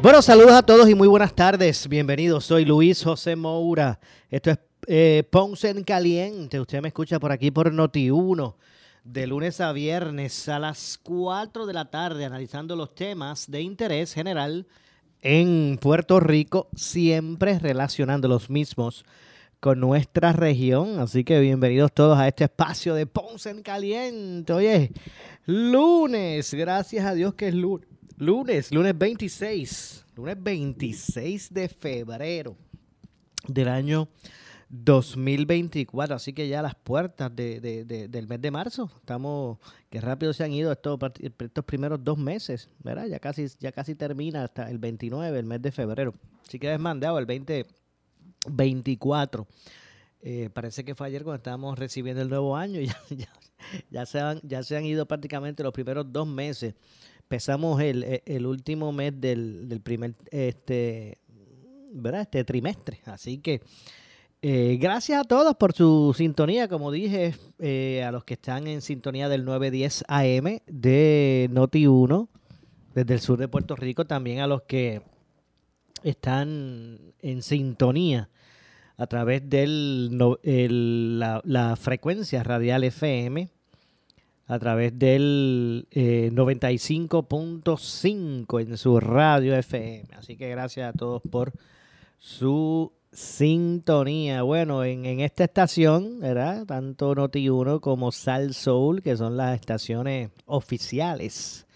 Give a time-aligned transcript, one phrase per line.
[0.00, 1.88] Bueno, saludos a todos y muy buenas tardes.
[1.88, 3.98] Bienvenidos, soy Luis José Moura.
[4.30, 6.60] Esto es eh, Ponce en Caliente.
[6.60, 8.54] Usted me escucha por aquí por Noti1
[9.02, 14.14] de lunes a viernes a las 4 de la tarde analizando los temas de interés
[14.14, 14.68] general
[15.20, 19.04] en Puerto Rico, siempre relacionando los mismos
[19.58, 21.00] con nuestra región.
[21.00, 24.52] Así que bienvenidos todos a este espacio de Ponce en Caliente.
[24.52, 24.92] Oye,
[25.44, 32.56] lunes, gracias a Dios que es lunes Lunes, lunes 26, lunes 26 de febrero
[33.46, 34.08] del año
[34.68, 36.16] 2024.
[36.16, 38.90] Así que ya las puertas del mes de marzo.
[38.96, 39.58] Estamos,
[39.88, 43.06] que rápido se han ido estos, estos primeros dos meses, ¿verdad?
[43.06, 46.12] Ya casi, ya casi termina hasta el 29, el mes de febrero.
[46.44, 49.46] Así que mandado el 2024.
[50.22, 52.80] Eh, parece que fue ayer cuando estábamos recibiendo el nuevo año.
[53.90, 56.74] Ya, se han, ya se han ido prácticamente los primeros dos meses
[57.28, 61.18] empezamos el, e, el último mes del, del, primer este,
[61.92, 62.22] ¿verdad?
[62.22, 63.00] este trimestre.
[63.04, 63.60] Así que
[64.40, 68.80] eh, gracias a todos por su sintonía, como dije, eh, a los que están en
[68.80, 72.30] sintonía del 910 AM de Noti 1
[72.94, 75.02] desde el sur de Puerto Rico, también a los que
[76.02, 78.30] están en sintonía
[78.96, 83.50] a través de la, la frecuencia radial FM
[84.48, 90.08] a través del 95.5 eh, en su radio FM.
[90.16, 91.52] Así que gracias a todos por
[92.16, 94.40] su sintonía.
[94.42, 96.64] Bueno, en, esta estación, ¿verdad?
[96.64, 101.66] Tanto Noti1 como Sal Soul, que son las estaciones oficiales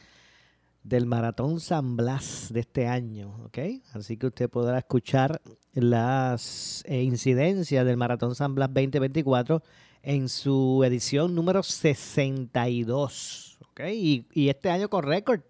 [0.82, 3.58] del Maratón San Blas de este año, ¿ok?
[3.92, 5.42] Así que usted podrá escuchar
[5.74, 9.62] las eh, incidencias del Maratón San Blas 2024
[10.02, 13.58] en su edición número 62.
[13.70, 14.26] ¿okay?
[14.32, 15.40] Y, este año con récord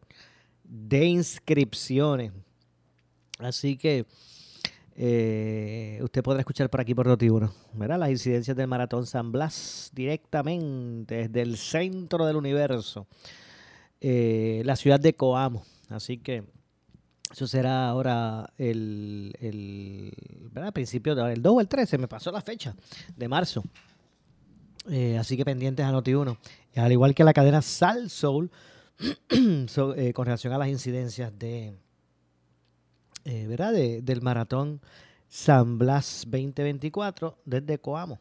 [0.65, 2.33] de inscripciones.
[3.39, 4.07] Así que
[4.95, 7.99] eh, usted podrá escuchar por aquí por Noti1, ¿verdad?
[7.99, 13.07] Las incidencias del Maratón San Blas directamente desde el centro del universo,
[14.01, 15.65] eh, la ciudad de Coamo.
[15.89, 16.45] Así que
[17.33, 20.13] eso será ahora el, el
[20.53, 20.73] ¿verdad?
[20.73, 22.77] principio del 2 o el 13, me pasó la fecha
[23.17, 23.65] de marzo.
[24.89, 26.37] Eh, así que pendientes a Noti1.
[26.77, 28.51] Al igual que la cadena Sal Soul,
[29.29, 31.75] eh, con relación a las incidencias de,
[33.25, 33.73] eh, ¿verdad?
[33.73, 34.81] del maratón
[35.29, 38.21] San Blas 2024 desde Coamo,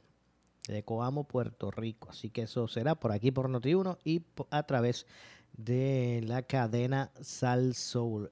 [0.68, 2.10] de Coamo, Puerto Rico.
[2.10, 5.06] Así que eso será por aquí por Noti1 y a través
[5.54, 8.32] de la cadena Sal Soul.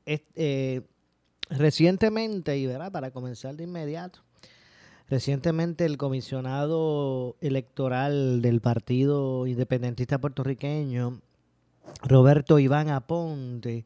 [1.50, 4.22] recientemente, y para comenzar de inmediato,
[5.09, 11.19] Recientemente el comisionado electoral del Partido Independentista Puertorriqueño,
[12.03, 13.85] Roberto Iván Aponte,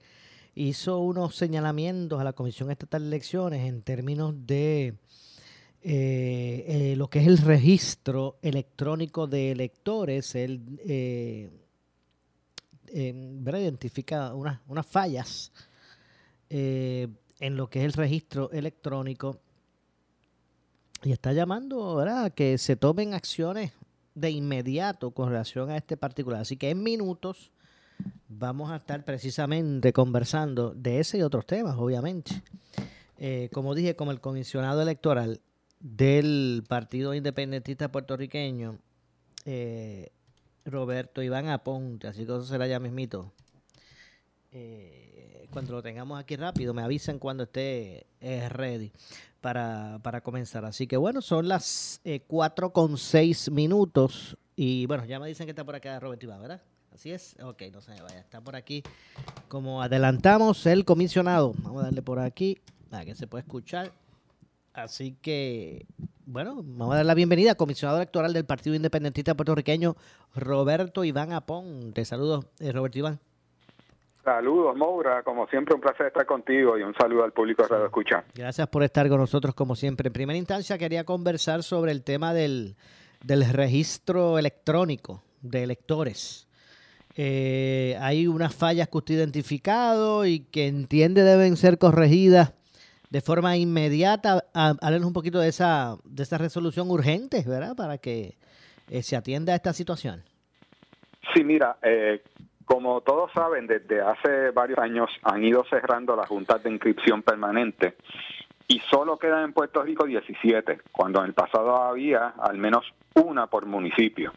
[0.54, 4.96] hizo unos señalamientos a la Comisión Estatal de Elecciones en términos de
[5.82, 10.36] eh, eh, lo que es el registro electrónico de electores.
[10.36, 11.50] Él eh,
[12.92, 15.54] identifica unas, unas fallas
[16.50, 19.40] en lo que es el registro electrónico
[21.04, 23.72] y está llamando a que se tomen acciones
[24.16, 26.42] de inmediato con relación a este particular.
[26.42, 27.52] Así que en minutos
[28.28, 32.42] vamos a estar precisamente conversando de ese y otros temas, obviamente.
[33.18, 35.42] Eh, como dije, como el comisionado electoral
[35.80, 38.80] del Partido Independentista Puertorriqueño,
[39.46, 40.10] eh,
[40.66, 43.32] Roberto Iván Aponte, así que eso será ya mismito.
[44.52, 45.03] Eh,
[45.54, 48.08] cuando lo tengamos aquí rápido, me avisan cuando esté
[48.50, 48.92] ready
[49.40, 50.66] para, para comenzar.
[50.66, 54.36] Así que bueno, son las eh, 4 con 6 minutos.
[54.56, 56.62] Y bueno, ya me dicen que está por acá Robert Iván, ¿verdad?
[56.94, 57.36] Así es.
[57.42, 58.20] Ok, no se me vaya.
[58.20, 58.84] Está por aquí.
[59.48, 61.54] Como adelantamos, el comisionado.
[61.60, 62.58] Vamos a darle por aquí.
[62.90, 63.92] Para que se pueda escuchar.
[64.74, 65.86] Así que,
[66.26, 69.96] bueno, vamos a dar la bienvenida al comisionado electoral del Partido Independentista Puertorriqueño,
[70.34, 72.06] Roberto Iván Aponte.
[72.06, 73.20] Saludos, eh, Roberto Iván.
[74.24, 75.22] Saludos, Moura.
[75.24, 78.24] Como siempre, un placer estar contigo y un saludo al público de Radio Escucha.
[78.34, 80.08] Gracias por estar con nosotros, como siempre.
[80.08, 82.76] En primera instancia, quería conversar sobre el tema del,
[83.22, 86.48] registro electrónico de electores.
[87.16, 92.54] eh, hay unas fallas que usted ha identificado y que entiende deben ser corregidas
[93.14, 94.46] de forma inmediata.
[94.54, 97.76] Háblenos un poquito de esa, de esa resolución urgente, ¿verdad?
[97.76, 98.38] Para que
[98.90, 100.24] eh, se atienda a esta situación.
[101.34, 102.24] Sí, mira, eh,
[102.66, 107.96] como todos saben, desde hace varios años han ido cerrando las juntas de inscripción permanente
[108.68, 113.48] y solo quedan en Puerto Rico 17, cuando en el pasado había al menos una
[113.48, 114.34] por municipio.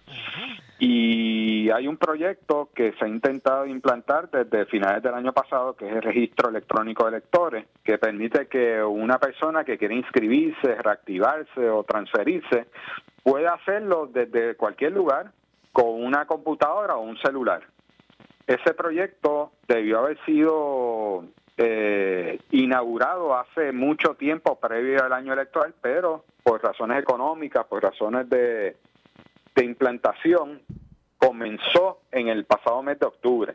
[0.79, 5.89] Y hay un proyecto que se ha intentado implantar desde finales del año pasado, que
[5.89, 11.71] es el registro electrónico de electores, que permite que una persona que quiere inscribirse, reactivarse
[11.71, 12.67] o transferirse
[13.23, 15.33] pueda hacerlo desde cualquier lugar
[15.73, 17.63] con una computadora o un celular.
[18.47, 21.25] Ese proyecto debió haber sido
[21.57, 28.29] eh, inaugurado hace mucho tiempo previo al año electoral, pero por razones económicas, por razones
[28.31, 28.77] de,
[29.55, 30.63] de implantación,
[31.19, 33.55] comenzó en el pasado mes de octubre.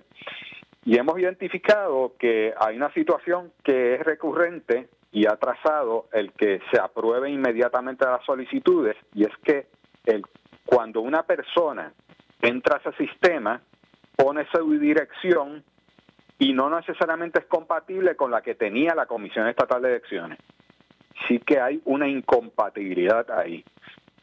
[0.84, 6.60] Y hemos identificado que hay una situación que es recurrente y ha trazado el que
[6.72, 9.68] se apruebe inmediatamente las solicitudes, y es que
[10.06, 10.24] el,
[10.66, 11.94] cuando una persona
[12.42, 13.62] entra a ese sistema,
[14.16, 15.63] pone su dirección
[16.40, 20.40] y no necesariamente es compatible con la que tenía la Comisión Estatal de Elecciones.
[21.28, 23.63] Sí que hay una incompatibilidad ahí.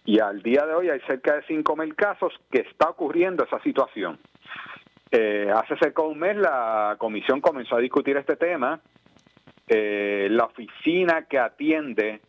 [0.05, 4.19] Y al día de hoy hay cerca de 5.000 casos que está ocurriendo esa situación.
[5.11, 8.81] Eh, hace cerca de un mes la comisión comenzó a discutir este tema.
[9.69, 12.21] Eh, la oficina que atiende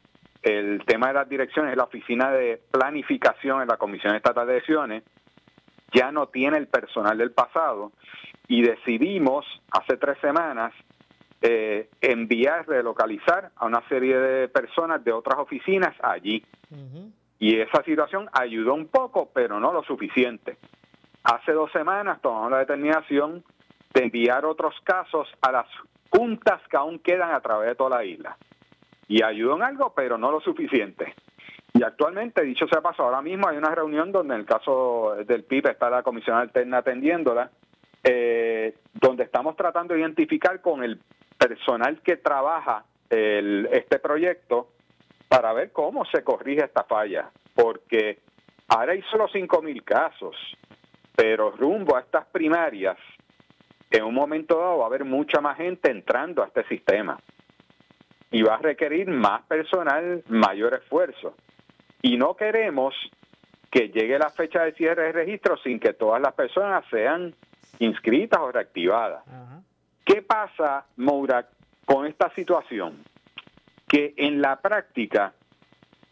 [0.41, 4.53] el tema de las direcciones es la oficina de planificación en la Comisión Estatal de
[4.53, 5.03] Elecciones.
[5.93, 7.91] Ya no tiene el personal del pasado
[8.47, 10.73] y decidimos hace tres semanas
[11.41, 16.43] eh, enviar, relocalizar a una serie de personas de otras oficinas allí.
[17.39, 20.57] Y esa situación ayudó un poco, pero no lo suficiente.
[21.23, 23.43] Hace dos semanas tomamos la determinación
[23.93, 25.67] de enviar otros casos a las
[26.09, 28.37] juntas que aún quedan a través de toda la isla.
[29.07, 31.15] Y ayudó en algo, pero no lo suficiente.
[31.79, 35.45] Y actualmente, dicho sea paso, ahora mismo hay una reunión donde en el caso del
[35.45, 37.49] PIB está la comisión alterna atendiéndola
[38.03, 40.99] eh, donde estamos tratando de identificar con el
[41.37, 44.67] personal que trabaja el, este proyecto
[45.29, 48.19] para ver cómo se corrige esta falla, porque
[48.67, 50.35] ahora hay solo 5.000 casos,
[51.15, 52.97] pero rumbo a estas primarias,
[53.89, 57.17] en un momento dado va a haber mucha más gente entrando a este sistema
[58.31, 61.35] y va a requerir más personal, mayor esfuerzo.
[62.01, 62.95] Y no queremos
[63.71, 67.35] que llegue la fecha de cierre de registro sin que todas las personas sean
[67.79, 69.23] inscritas o reactivadas.
[70.03, 71.47] ¿Qué pasa, Moura,
[71.85, 73.03] con esta situación?
[73.87, 75.33] Que en la práctica,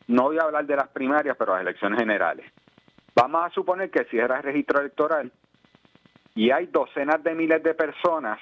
[0.08, 2.46] no voy a hablar de las primarias, pero las elecciones generales.
[3.16, 5.32] Vamos a suponer que cierra el registro electoral
[6.36, 8.40] y hay docenas de miles de personas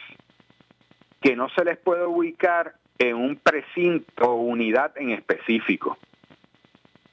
[1.22, 5.98] que no se les puede ubicar en un precinto o unidad en específico.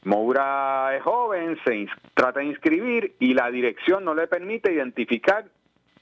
[0.04, 5.44] Moura es joven, se trata de inscribir y la dirección no le permite identificar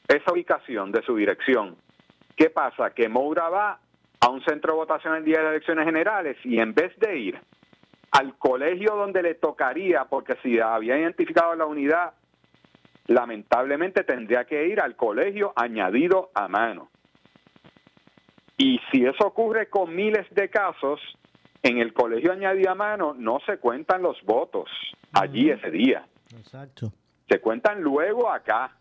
[0.09, 1.77] esa ubicación de su dirección.
[2.35, 2.91] ¿Qué pasa?
[2.91, 3.79] Que Moura va
[4.21, 7.19] a un centro de votación el día de las elecciones generales y en vez de
[7.19, 7.41] ir
[8.13, 12.15] al colegio donde le tocaría, porque si había identificado la unidad,
[13.07, 16.89] lamentablemente tendría que ir al colegio añadido a mano.
[18.57, 21.01] Y si eso ocurre con miles de casos,
[21.63, 24.71] en el colegio añadido a mano no se cuentan los votos
[25.13, 26.07] allí ese día.
[26.37, 26.93] Exacto.
[27.29, 28.77] Se cuentan luego acá.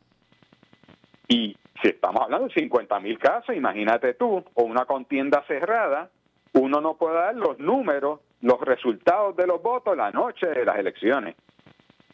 [1.28, 6.10] Y si estamos hablando de 50 mil casos, imagínate tú, o una contienda cerrada,
[6.54, 10.78] uno no puede dar los números, los resultados de los votos la noche de las
[10.78, 11.36] elecciones.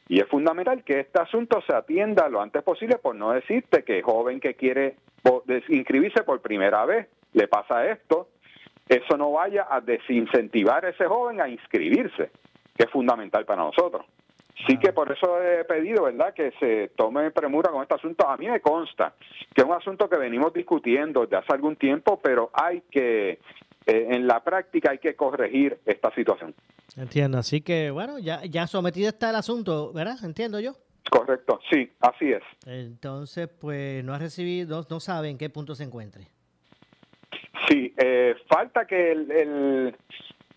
[0.08, 4.02] Y es fundamental que este asunto se atienda lo antes posible, por no decirte que
[4.02, 4.98] joven que quiere
[5.70, 8.30] inscribirse por primera vez le pasa esto,
[8.88, 12.32] eso no vaya a desincentivar a ese joven a inscribirse,
[12.76, 14.06] que es fundamental para nosotros.
[14.68, 18.28] Sí que por eso he pedido, ¿verdad?, que se tome premura con este asunto.
[18.28, 19.14] A mí me consta
[19.54, 23.40] que es un asunto que venimos discutiendo desde hace algún tiempo, pero hay que, eh,
[23.86, 26.56] en la práctica hay que corregir esta situación.
[26.96, 30.18] Entiendo, así que bueno, ya, ya sometido está el asunto, ¿verdad?
[30.24, 30.74] Entiendo yo.
[31.10, 32.44] Correcto, sí, así es.
[32.66, 36.28] Entonces, pues no ha recibido, no sabe en qué punto se encuentre.
[37.68, 39.96] Sí, eh, falta que el,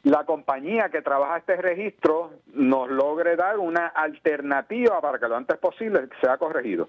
[0.04, 5.58] la compañía que trabaja este registro nos logre dar una alternativa para que lo antes
[5.58, 6.88] posible sea corregido.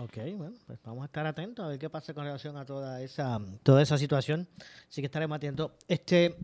[0.00, 3.00] Ok, bueno, pues vamos a estar atentos a ver qué pasa con relación a toda
[3.00, 4.48] esa toda esa situación.
[4.88, 5.72] Así que estaremos atentos.
[5.86, 6.34] Este,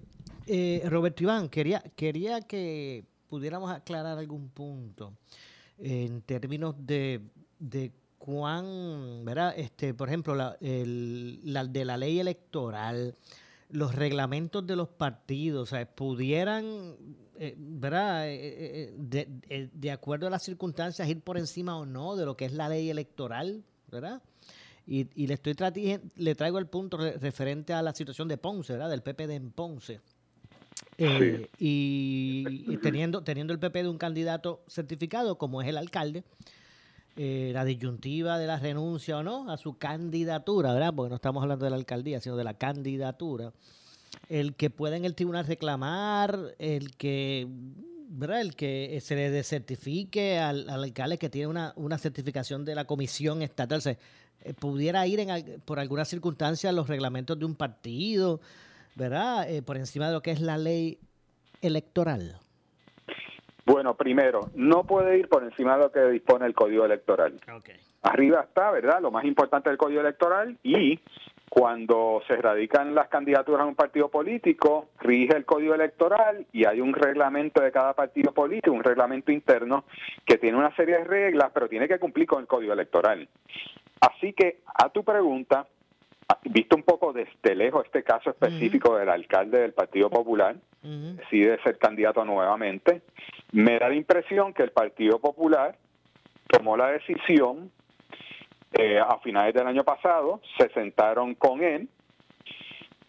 [0.47, 5.15] eh, Roberto Iván, quería, quería que pudiéramos aclarar algún punto
[5.79, 7.21] en términos de,
[7.59, 9.55] de cuán, ¿verdad?
[9.57, 13.17] Este, por ejemplo, la, el, la de la ley electoral,
[13.71, 16.97] los reglamentos de los partidos, o sea, pudieran,
[17.39, 18.29] eh, ¿verdad?
[18.29, 22.37] Eh, eh, de, de, acuerdo a las circunstancias, ir por encima o no de lo
[22.37, 24.21] que es la ley electoral, ¿verdad?
[24.87, 25.55] Y, y le estoy
[26.17, 28.91] le traigo el punto referente a la situación de Ponce, ¿verdad?
[28.91, 30.01] Del PP de Ponce.
[31.59, 36.23] y, teniendo, teniendo el PP de un candidato certificado, como es el alcalde,
[37.53, 40.95] la disyuntiva de la renuncia o no a su candidatura, ¿verdad?
[40.95, 43.53] Porque no estamos hablando de la alcaldía, sino de la candidatura.
[44.29, 47.47] El que pueda en el tribunal reclamar, el que,
[48.09, 48.41] ¿verdad?
[48.41, 53.43] El que se le desertifique al, alcalde que tiene una, una, certificación de la comisión
[53.43, 53.99] estatal, se,
[54.43, 55.21] eh, pudiera ir
[55.65, 58.41] por alguna circunstancia los reglamentos de un partido,
[58.95, 59.51] ¿verdad?
[59.51, 60.99] Eh, por encima de lo que es la ley
[61.61, 62.41] electoral.
[63.71, 67.35] Bueno, primero, no puede ir por encima de lo que dispone el Código Electoral.
[68.03, 69.01] Arriba está, ¿verdad?
[69.01, 70.99] Lo más importante del Código Electoral y
[71.49, 76.81] cuando se radican las candidaturas a un partido político, rige el Código Electoral y hay
[76.81, 79.85] un reglamento de cada partido político, un reglamento interno
[80.27, 83.29] que tiene una serie de reglas, pero tiene que cumplir con el Código Electoral.
[84.01, 85.69] Así que, a tu pregunta,
[86.45, 91.79] visto un poco desde lejos este caso específico del alcalde del Partido Popular, decide ser
[91.79, 93.03] candidato nuevamente,
[93.53, 95.77] me da la impresión que el Partido Popular
[96.49, 97.71] tomó la decisión
[98.73, 101.89] eh, a finales del año pasado, se sentaron con él,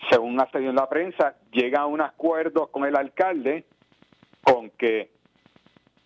[0.09, 3.65] según ha salido en la prensa, llega a un acuerdo con el alcalde
[4.43, 5.11] con que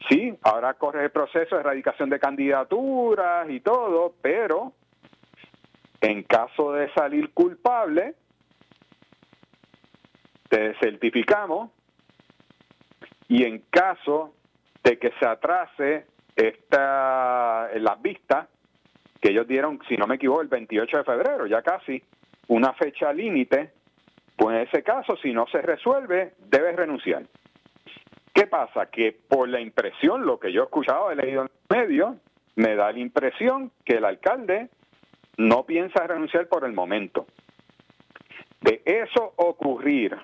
[0.10, 4.74] sí, ahora corre el proceso de erradicación de candidaturas y todo, pero
[6.06, 8.14] en caso de salir culpable,
[10.48, 11.72] te certificamos
[13.28, 14.36] y en caso
[14.84, 18.48] de que se atrase esta las vistas
[19.20, 22.04] que ellos dieron, si no me equivoco, el 28 de febrero, ya casi
[22.50, 23.72] una fecha límite,
[24.38, 27.24] pues en ese caso, si no se resuelve, debe renunciar.
[28.32, 28.92] ¿Qué pasa?
[28.92, 32.16] Que por la impresión, lo que yo he escuchado, he leído en los medios,
[32.58, 34.70] me da la impresión que el alcalde
[35.38, 37.26] no piensa renunciar por el momento.
[38.62, 40.16] De eso ocurrir,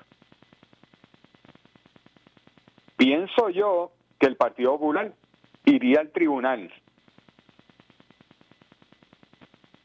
[2.98, 5.14] pienso yo que el Partido Popular
[5.66, 6.72] iría al tribunal.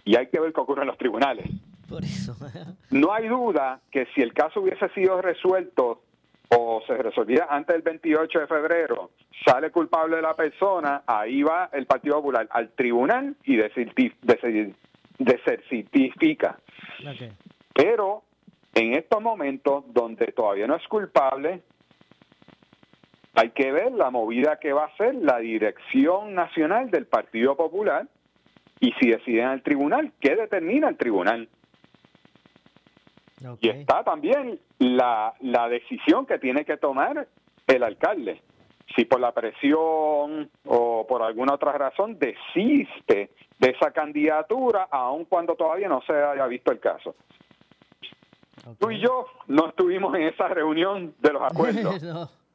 [0.04, 1.50] Y hay que ver qué ocurre en los tribunales.
[1.88, 2.37] Por eso.
[2.90, 6.02] no hay duda que si el caso hubiese sido resuelto
[6.49, 9.11] o se resolviera antes del 28 de febrero,
[9.45, 13.56] sale culpable de la persona, ahí va el Partido Popular al tribunal y
[15.18, 16.58] desertifica.
[17.75, 18.23] Pero
[18.75, 21.62] en estos momentos donde todavía no es culpable,
[23.35, 28.06] hay que ver la movida que va a hacer la dirección nacional del Partido Popular
[28.80, 31.49] y si deciden al tribunal, ¿qué determina el tribunal?
[33.61, 37.28] Y está también la, la decisión que tiene que tomar
[37.66, 38.42] el alcalde.
[38.95, 45.55] Si por la presión o por alguna otra razón desiste de esa candidatura, aun cuando
[45.55, 47.14] todavía no se haya visto el caso.
[48.78, 52.02] Tú y yo no estuvimos en esa reunión de los acuerdos.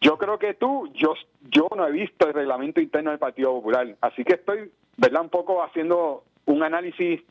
[0.00, 3.96] Yo creo que tú, yo, yo no he visto el reglamento interno del Partido Popular,
[4.02, 5.22] así que estoy, ¿verdad?
[5.22, 7.22] Un poco haciendo un análisis,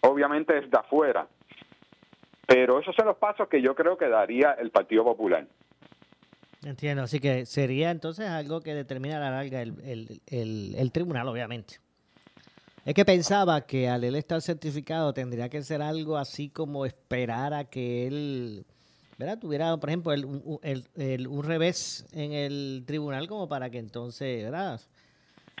[0.00, 1.26] obviamente desde afuera.
[2.46, 5.46] Pero esos son los pasos que yo creo que daría el Partido Popular.
[6.64, 9.74] Entiendo, así que sería entonces algo que determina a la larga el,
[10.30, 11.74] el, el, tribunal, obviamente.
[12.84, 17.52] Es que pensaba que al él estar certificado tendría que ser algo así como esperar
[17.52, 18.64] a que él
[19.18, 19.38] ¿verdad?
[19.38, 20.24] tuviera, por ejemplo, el,
[20.94, 24.80] el, un revés en el tribunal como para que entonces, ¿verdad?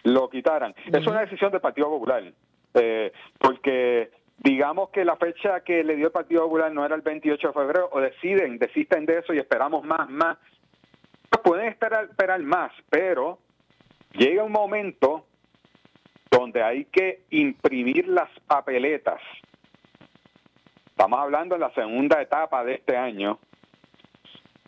[0.04, 0.74] Lo quitaran.
[0.92, 2.32] Es una decisión del Partido Popular,
[2.74, 7.02] eh, porque digamos que la fecha que le dio el Partido Popular no era el
[7.02, 10.38] 28 de febrero, o deciden, desisten de eso y esperamos más, más.
[11.42, 13.38] Pueden esperar, esperar más, pero
[14.12, 15.26] llega un momento
[16.30, 19.20] donde hay que imprimir las papeletas.
[20.86, 23.38] Estamos hablando en la segunda etapa de este año,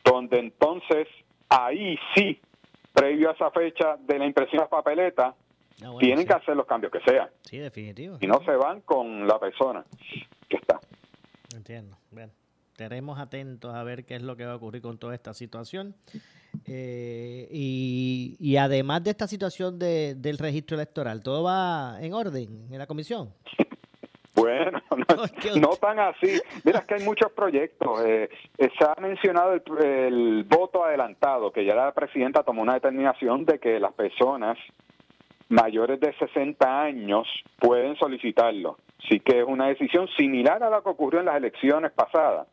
[0.05, 1.09] donde entonces
[1.49, 2.41] ahí sí,
[2.93, 5.35] previo a esa fecha de la impresión de papeleta,
[5.83, 7.29] ah, tienen que hacer los cambios que sean.
[7.43, 8.19] Sí, definitivo.
[8.21, 9.85] Y no se van con la persona
[10.49, 10.81] que está.
[11.55, 11.97] Entiendo.
[12.11, 12.33] Bien.
[12.73, 15.95] Estaremos atentos a ver qué es lo que va a ocurrir con toda esta situación.
[16.67, 22.67] Eh, y, y, además de esta situación de, del registro electoral, ¿todo va en orden
[22.71, 23.33] en la comisión?
[24.35, 24.83] Bueno,
[25.61, 26.41] no, tan así.
[26.65, 28.05] Mira, es que hay muchos proyectos.
[28.05, 33.59] Eh, se ha mencionado el, voto adelantado, que ya la presidenta tomó una determinación de
[33.59, 34.59] que las personas
[35.49, 38.79] mayores de 60 años pueden solicitarlo.
[39.05, 42.49] Así que es una decisión similar a la que ocurrió en las elecciones pasadas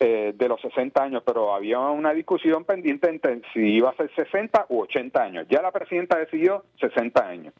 [0.00, 4.12] eh, de los 60 años, pero había una discusión pendiente entre si iba a ser
[4.14, 5.46] 60 u 80 años.
[5.48, 7.54] Ya la presidenta decidió 60 años.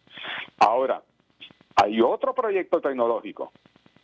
[0.58, 1.02] Ahora,
[1.76, 3.52] hay otro proyecto tecnológico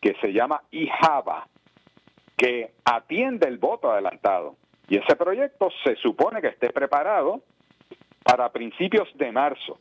[0.01, 1.49] que se llama IJAVA,
[2.37, 4.57] que atiende el voto adelantado.
[4.89, 7.43] Y ese proyecto se supone que esté preparado
[8.25, 9.79] para principios de marzo.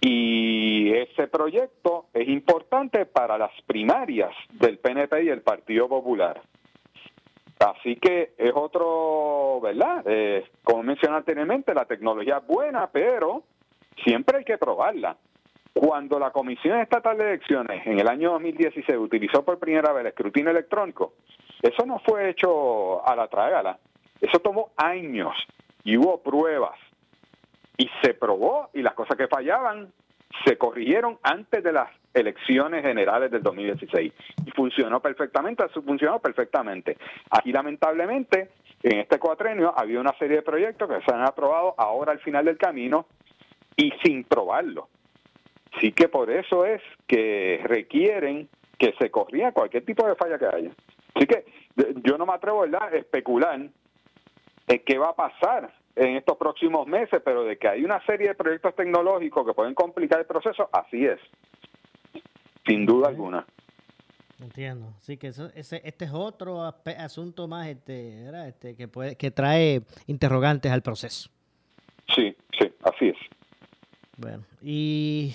[0.00, 6.40] Y ese proyecto es importante para las primarias del PNP y el Partido Popular.
[7.60, 10.02] Así que es otro, ¿verdad?
[10.06, 13.42] Eh, como mencioné anteriormente, la tecnología es buena, pero
[14.02, 15.16] siempre hay que probarla.
[15.74, 20.06] Cuando la Comisión Estatal de Elecciones en el año 2016 utilizó por primera vez el
[20.08, 21.12] escrutinio electrónico,
[21.60, 23.78] eso no fue hecho a la trágala.
[24.22, 25.36] Eso tomó años
[25.84, 26.78] y hubo pruebas.
[27.76, 29.92] Y se probó y las cosas que fallaban
[30.44, 34.12] se corrigieron antes de las elecciones generales del 2016
[34.46, 36.96] y funcionó perfectamente, funcionó perfectamente.
[37.30, 38.50] Aquí lamentablemente
[38.82, 42.44] en este cuatrenio había una serie de proyectos que se han aprobado ahora al final
[42.44, 43.06] del camino
[43.76, 44.88] y sin probarlo.
[45.76, 50.46] Así que por eso es que requieren que se corrija cualquier tipo de falla que
[50.46, 50.70] haya.
[51.14, 51.44] Así que
[52.02, 53.72] yo no me atrevo a especular en
[54.84, 58.34] qué va a pasar en estos próximos meses, pero de que hay una serie de
[58.34, 61.20] proyectos tecnológicos que pueden complicar el proceso, así es,
[62.66, 63.46] sin duda alguna.
[64.40, 66.62] Entiendo, sí que eso, ese, este es otro
[66.98, 71.30] asunto más este, este que puede, que trae interrogantes al proceso.
[72.14, 73.16] Sí, sí, así es.
[74.16, 75.34] Bueno, y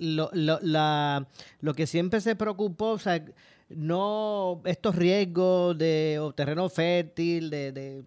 [0.00, 1.26] lo, lo, la,
[1.60, 3.24] lo que siempre se preocupó, o sea,
[3.70, 8.02] no estos riesgos de terreno fértil, de, de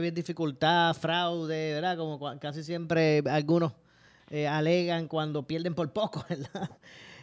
[0.00, 1.96] bien dificultad, fraude, ¿verdad?
[1.96, 3.72] Como casi siempre algunos
[4.30, 6.70] eh, alegan cuando pierden por poco, ¿verdad?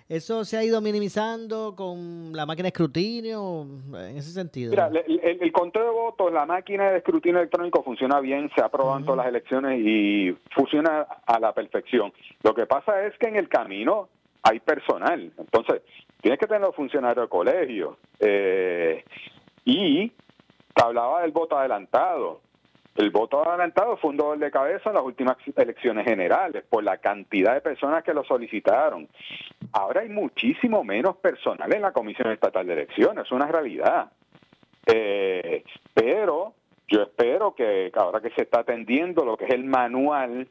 [0.07, 4.69] ¿Eso se ha ido minimizando con la máquina de escrutinio en ese sentido?
[4.69, 9.03] Mira, el, el, conteo de votos, la máquina de escrutinio electrónico funciona bien, se aprueban
[9.03, 12.13] todas las elecciones y funciona a la perfección.
[12.43, 14.07] Lo que pasa es que en el camino
[14.43, 15.81] hay personal, entonces
[16.25, 19.05] tienes que tener los funcionarios de colegio eh,
[19.63, 22.41] y te hablaba del voto adelantado.
[22.95, 26.97] El voto adelantado fue un dolor de cabeza en las últimas elecciones generales por la
[26.97, 29.07] cantidad de personas que lo solicitaron.
[29.71, 34.11] Ahora hay muchísimo menos personal en la Comisión Estatal de Elecciones, es una realidad.
[34.87, 36.55] Eh, pero
[36.87, 40.47] yo espero que ahora que se está atendiendo lo que es el manual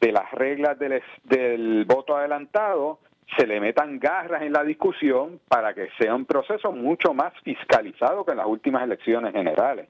[0.00, 2.98] de las reglas del, del voto adelantado,
[3.36, 8.24] se le metan garras en la discusión para que sea un proceso mucho más fiscalizado
[8.24, 9.88] que en las últimas elecciones generales.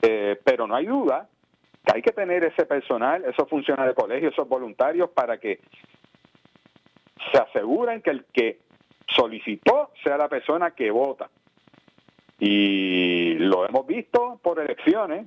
[0.00, 1.28] Eh, pero no hay duda
[1.84, 5.60] que hay que tener ese personal, esos funcionarios de colegio, esos voluntarios para que
[7.32, 8.60] se aseguren que el que
[9.08, 11.30] solicitó sea la persona que vota.
[12.38, 15.26] Y lo hemos visto por elecciones,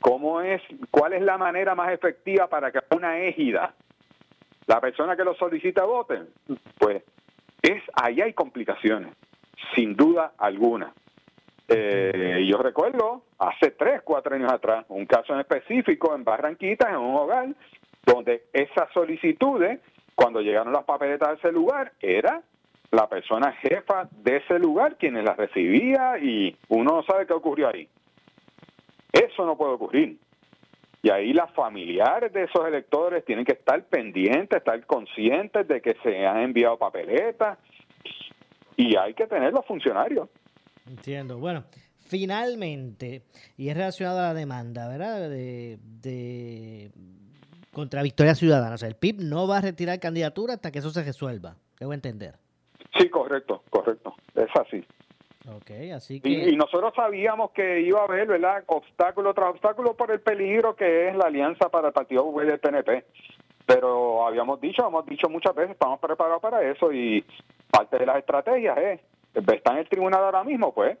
[0.00, 3.74] cómo es, cuál es la manera más efectiva para que una égida,
[4.66, 6.22] la persona que lo solicita vote,
[6.78, 7.02] pues
[7.62, 9.14] es ahí hay complicaciones,
[9.74, 10.92] sin duda alguna.
[11.68, 16.96] Eh, yo recuerdo hace tres, cuatro años atrás, un caso en específico en Barranquitas, en
[16.96, 17.48] un hogar,
[18.04, 19.80] donde esas solicitudes,
[20.14, 22.42] cuando llegaron las papeletas a ese lugar, era
[22.92, 27.68] la persona jefa de ese lugar quien las recibía y uno no sabe qué ocurrió
[27.68, 27.88] ahí.
[29.12, 30.18] Eso no puede ocurrir.
[31.02, 35.96] Y ahí las familiares de esos electores tienen que estar pendientes, estar conscientes de que
[36.02, 37.58] se han enviado papeletas
[38.76, 40.28] y hay que tener los funcionarios.
[40.86, 41.38] Entiendo.
[41.38, 41.64] Bueno,
[42.06, 43.22] finalmente,
[43.56, 45.28] y es relacionado a la demanda, ¿verdad?
[45.30, 46.90] De,
[47.72, 48.74] contra Victoria Ciudadana.
[48.74, 51.56] O sea, el PIB no va a retirar candidatura hasta que eso se resuelva.
[51.78, 52.34] Debo entender.
[52.98, 54.14] Sí, correcto, correcto.
[54.34, 54.84] Es así.
[55.54, 56.28] Ok, así que...
[56.28, 58.64] Y, nosotros sabíamos que iba a haber, ¿verdad?
[58.66, 62.58] Obstáculo tras obstáculo por el peligro que es la alianza para el Partido Popular del
[62.58, 63.04] PNP.
[63.64, 67.24] Pero habíamos dicho, hemos dicho muchas veces, estamos preparados para eso y
[67.70, 69.00] parte de las estrategias es,
[69.34, 70.96] está en el tribunal ahora mismo, pues,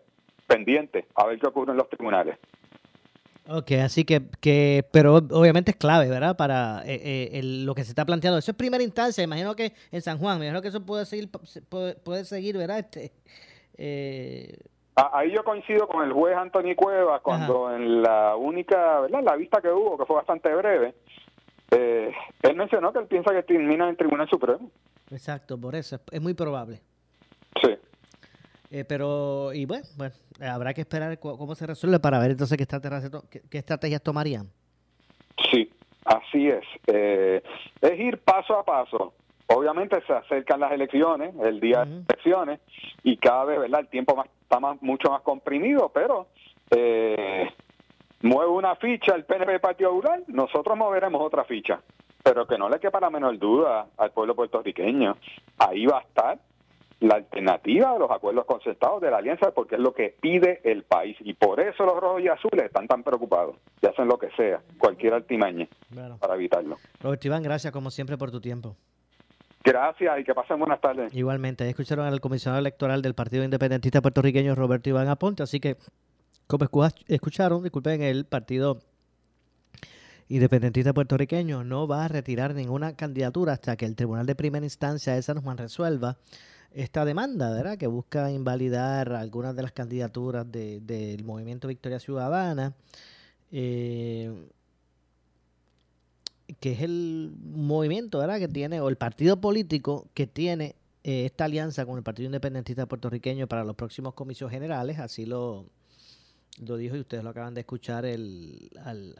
[0.46, 2.36] pendiente, a ver qué ocurre en los tribunales.
[3.48, 6.36] Ok, así que, que pero obviamente es clave, ¿verdad?
[6.36, 8.38] Para eh, eh, lo que se está planteando.
[8.38, 11.30] Eso es primera instancia, imagino que en San Juan, me imagino que eso puede seguir,
[12.02, 12.80] puede, seguir ¿verdad?
[12.80, 13.12] Este,
[13.78, 14.58] eh...
[14.96, 19.22] Ahí yo coincido con el juez Anthony Cuevas cuando en la única, ¿verdad?
[19.22, 20.94] La vista que hubo, que fue bastante breve,
[21.70, 22.10] eh,
[22.42, 24.70] él mencionó que él piensa que termina en el Tribunal Supremo.
[25.10, 26.80] Exacto, por eso es muy probable.
[27.62, 27.76] Sí.
[28.70, 32.62] Eh, pero, y bueno, bueno, habrá que esperar cómo se resuelve para ver entonces qué
[32.62, 33.10] estrategias,
[33.50, 34.50] qué, estrategias tomarían.
[35.52, 35.70] Sí,
[36.06, 36.64] Así es.
[36.86, 37.42] Eh,
[37.80, 39.12] es ir paso a paso.
[39.48, 42.60] Obviamente se acercan las elecciones, el día de las elecciones,
[43.02, 43.80] y cada vez, ¿verdad?
[43.80, 46.26] El tiempo más, está más, mucho más comprimido, pero
[46.70, 47.48] eh,
[48.22, 51.80] mueve una ficha el PNP Partido Popular, nosotros moveremos otra ficha.
[52.22, 55.16] Pero que no le quepa la menor duda al pueblo puertorriqueño.
[55.58, 56.38] Ahí va a estar
[57.00, 60.82] la alternativa a los acuerdos concertados de la alianza porque es lo que pide el
[60.82, 64.30] país y por eso los rojos y azules están tan preocupados y hacen lo que
[64.30, 65.68] sea, cualquier altimaña
[66.18, 66.76] para evitarlo.
[67.00, 68.76] Robert Iván, gracias como siempre por tu tiempo.
[69.66, 71.12] Gracias y que pasen buenas tardes.
[71.12, 75.76] Igualmente, escucharon al comisionado electoral del Partido Independentista Puertorriqueño Roberto Iván Aponte, así que
[76.46, 76.68] como
[77.08, 78.78] escucharon, disculpen, el Partido
[80.28, 85.14] Independentista Puertorriqueño no va a retirar ninguna candidatura hasta que el Tribunal de Primera Instancia
[85.14, 86.16] de San Juan resuelva
[86.72, 87.76] esta demanda, ¿verdad?
[87.76, 92.74] Que busca invalidar algunas de las candidaturas del movimiento Victoria Ciudadana,
[93.50, 94.48] eh,
[96.60, 98.38] que es el movimiento, ¿verdad?
[98.38, 102.86] Que tiene, o el partido político que tiene eh, esta alianza con el Partido Independentista
[102.86, 105.66] Puertorriqueño para los próximos comicios generales, así lo,
[106.60, 109.14] lo dijo y ustedes lo acaban de escuchar el, al,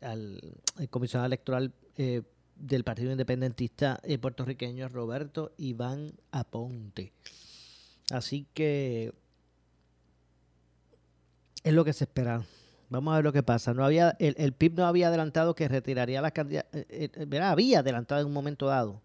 [0.00, 2.22] al, comisionado electoral eh,
[2.56, 7.12] del Partido Independentista eh, puertorriqueño Roberto Iván Aponte.
[8.10, 9.12] Así que
[11.64, 12.44] es lo que se espera.
[12.92, 13.72] Vamos a ver lo que pasa.
[13.72, 16.86] No había el, el PIB no había adelantado que retiraría las candidaturas.
[16.90, 19.00] Eh, eh, había adelantado en un momento dado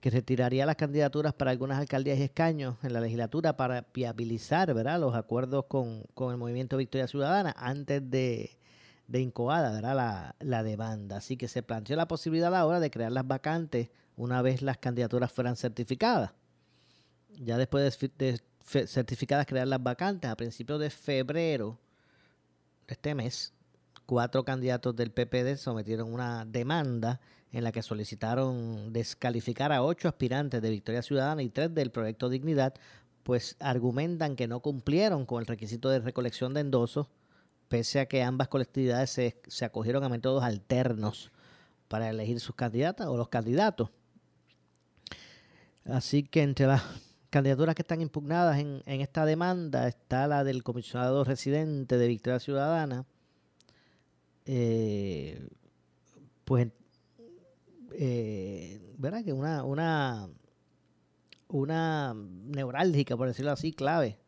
[0.00, 4.98] que retiraría las candidaturas para algunas alcaldías y escaños en la legislatura para viabilizar ¿verdad?
[4.98, 8.58] los acuerdos con, con el movimiento Victoria Ciudadana antes de,
[9.06, 9.80] de incoada.
[9.80, 11.18] La, la, demanda.
[11.18, 15.30] Así que se planteó la posibilidad ahora de crear las vacantes una vez las candidaturas
[15.30, 16.32] fueran certificadas.
[17.38, 18.40] Ya después de,
[18.88, 21.89] certificadas, crear las vacantes a principios de febrero de
[22.92, 23.52] este mes,
[24.06, 27.20] cuatro candidatos del PPD sometieron una demanda
[27.52, 32.28] en la que solicitaron descalificar a ocho aspirantes de Victoria Ciudadana y tres del Proyecto
[32.28, 32.74] Dignidad,
[33.22, 37.08] pues argumentan que no cumplieron con el requisito de recolección de endosos
[37.70, 41.30] pese a que ambas colectividades se, acogieron a métodos alternos
[41.86, 43.90] para elegir sus candidatas o los candidatos.
[45.84, 46.82] Así que entre las
[47.30, 53.06] candidaturas que están impugnadas en, esta demanda está la del comisionado residente de Victoria Ciudadana,
[54.46, 55.48] eh,
[56.44, 56.68] pues,
[57.92, 59.24] eh, ¿verdad?
[59.24, 60.28] Que una, una,
[61.48, 64.18] una neurálgica, por decirlo así, clave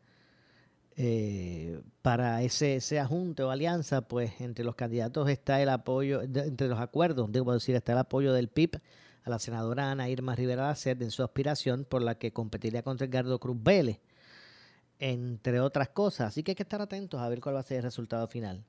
[0.95, 6.67] eh, para ese, ese ajunte o alianza, pues entre los candidatos está el apoyo, entre
[6.67, 8.79] los acuerdos, debo decir, está el apoyo del PIB
[9.23, 13.07] a la senadora Ana Irma Rivera Lacet en su aspiración por la que competiría contra
[13.07, 13.99] Edgardo Cruz Vélez,
[14.99, 16.27] entre otras cosas.
[16.27, 18.65] Así que hay que estar atentos a ver cuál va a ser el resultado final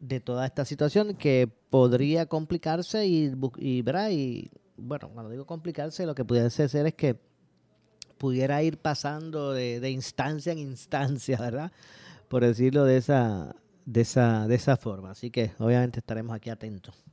[0.00, 6.14] de toda esta situación que podría complicarse y, y, y bueno, cuando digo complicarse, lo
[6.14, 7.18] que pudiera ser es que
[8.16, 11.72] pudiera ir pasando de, instancia en instancia, ¿verdad?
[12.28, 15.12] Por decirlo de esa, de esa, de esa forma.
[15.12, 17.04] Así que obviamente estaremos aquí atentos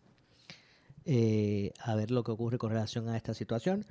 [1.06, 3.86] eh, a ver lo que ocurre con relación a esta situación.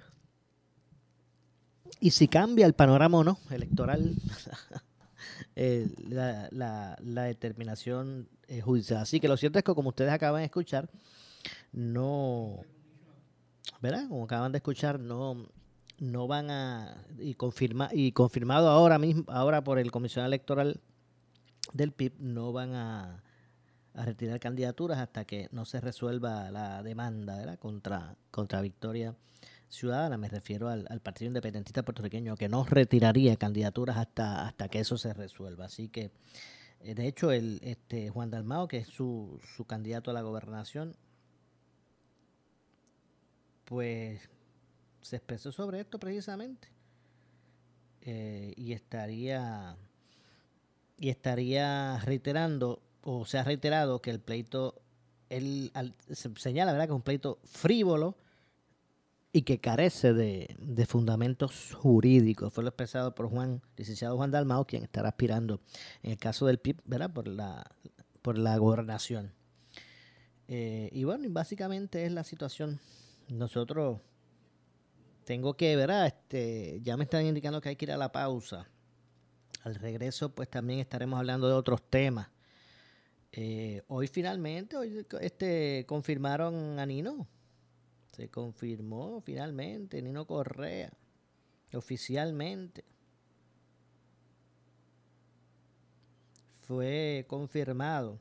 [2.01, 4.15] Y si cambia el panorama o no electoral,
[5.57, 8.29] eh, la, determinación
[8.63, 9.01] judicial.
[9.01, 10.91] Así que lo cierto es que como ustedes acaban de escuchar,
[11.73, 12.61] no,
[13.81, 14.09] ¿verdad?
[14.09, 15.47] Como acaban de escuchar, no,
[15.99, 20.81] no van a y confirma y confirmado ahora mismo ahora por el comisionado electoral
[21.73, 23.24] del PIB no van a,
[23.95, 29.15] retirar candidaturas hasta que no se resuelva la demanda contra contra Victoria
[29.69, 30.17] Ciudadana.
[30.17, 35.15] Me refiero al, Partido Independentista puertorriqueño que no retiraría candidaturas hasta hasta que eso se
[35.15, 35.67] resuelva.
[35.67, 36.11] Así que
[36.81, 40.97] eh, de hecho el este Juan Dalmao que es su, su candidato a la gobernación
[43.65, 44.29] pues
[45.03, 46.69] se expresó sobre esto precisamente.
[48.07, 49.77] Eh, y estaría
[50.99, 54.83] y estaría reiterando o se ha reiterado que el pleito
[55.29, 55.73] él
[56.11, 58.17] se señala verdad que es un pleito frívolo
[59.33, 62.53] y que carece de, de, fundamentos jurídicos.
[62.53, 65.61] Fue lo expresado por Juan, licenciado Juan Dalmao, quien estará aspirando
[66.05, 67.13] en el caso del PIB, ¿verdad?
[67.13, 67.69] Por la,
[68.23, 69.33] por la gobernación.
[70.47, 72.79] Eh, y bueno, básicamente es la situación.
[73.29, 73.99] Nosotros
[75.25, 78.69] tengo que, ver, Este, ya me están indicando que hay que ir a la pausa.
[79.65, 82.29] Al regreso, pues también estaremos hablando de otros temas.
[83.37, 87.27] Eh, hoy finalmente, hoy este, confirmaron a Nino.
[88.13, 90.93] Se confirmó finalmente, Nino Correa,
[91.73, 92.85] oficialmente.
[96.61, 98.21] Fue confirmado.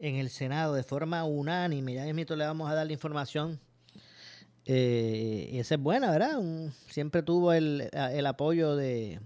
[0.00, 1.94] en el Senado de forma unánime.
[1.94, 3.60] Ya mismo le vamos a dar la información.
[4.64, 6.40] Eh, y esa es buena, ¿verdad?
[6.88, 9.20] siempre tuvo el, el apoyo de,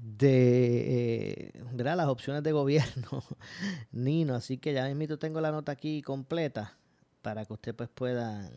[0.00, 3.24] de eh, las opciones de gobierno,
[3.92, 4.34] Nino.
[4.34, 6.76] Así que ya mismo tengo la nota aquí completa
[7.22, 8.50] para que usted pues pueda...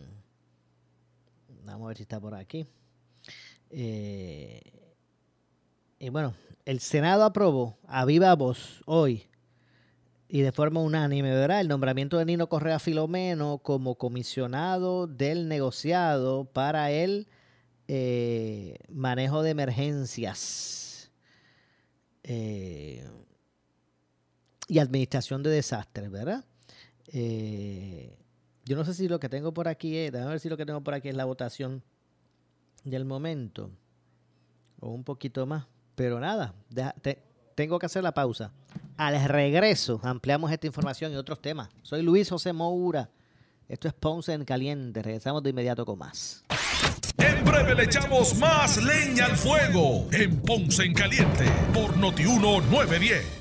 [1.63, 2.67] Vamos a ver si está por aquí.
[3.69, 4.62] Eh,
[5.99, 6.34] y bueno,
[6.65, 9.27] el Senado aprobó a viva voz hoy
[10.27, 11.62] y de forma unánime, ¿verdad?
[11.62, 17.27] El nombramiento de Nino Correa Filomeno como comisionado del negociado para el
[17.88, 20.90] eh, manejo de emergencias
[22.23, 23.03] eh,
[24.67, 26.45] y administración de desastres, ¿verdad?
[27.07, 28.15] Eh,
[28.65, 30.65] yo no sé si lo que tengo por aquí es, déjame ver si lo que
[30.65, 31.84] tengo por aquí es la votación
[32.84, 33.71] del momento
[34.79, 36.53] o un poquito más, pero nada,
[37.55, 38.51] tengo que hacer la pausa.
[38.97, 41.69] Al regreso ampliamos esta información y otros temas.
[41.81, 43.10] Soy Luis José Moura.
[43.71, 45.01] Esto es Ponce en Caliente.
[45.01, 46.43] Regresamos de inmediato con más.
[47.17, 53.40] En breve le echamos más leña al fuego en Ponce en Caliente por Notiuno 910.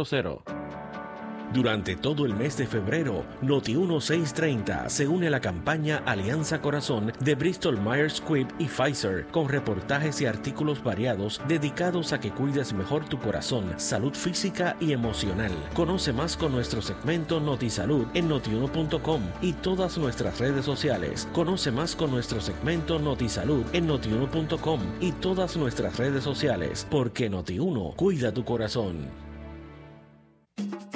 [0.00, 0.60] 259-8200.
[1.52, 7.12] Durante todo el mes de febrero, Noti 1630 se une a la campaña Alianza Corazón
[7.18, 12.72] de Bristol Myers Squibb y Pfizer, con reportajes y artículos variados dedicados a que cuides
[12.72, 15.50] mejor tu corazón, salud física y emocional.
[15.74, 21.28] Conoce más con nuestro segmento Noti Salud en notiuno.com y todas nuestras redes sociales.
[21.32, 27.28] Conoce más con nuestro segmento Noti Salud en notiuno.com y todas nuestras redes sociales, porque
[27.28, 29.29] Noti1 cuida tu corazón.
[30.60, 30.89] thank you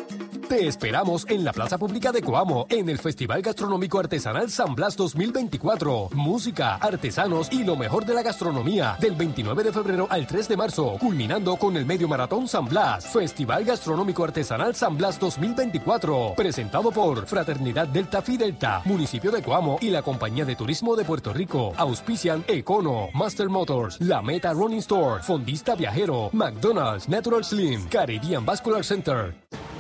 [0.49, 4.95] Te esperamos en la Plaza Pública de Coamo, en el Festival Gastronómico Artesanal San Blas
[4.95, 6.11] 2024.
[6.13, 10.57] Música, artesanos y lo mejor de la gastronomía, del 29 de febrero al 3 de
[10.57, 13.07] marzo, culminando con el Medio Maratón San Blas.
[13.07, 19.89] Festival Gastronómico Artesanal San Blas 2024, presentado por Fraternidad Delta Fidelta, Municipio de Coamo y
[19.89, 21.73] la Compañía de Turismo de Puerto Rico.
[21.79, 28.85] Auspician Econo, Master Motors, La Meta Running Store, Fondista Viajero, McDonald's, Natural Slim, Caribbean Vascular
[28.85, 29.35] Center.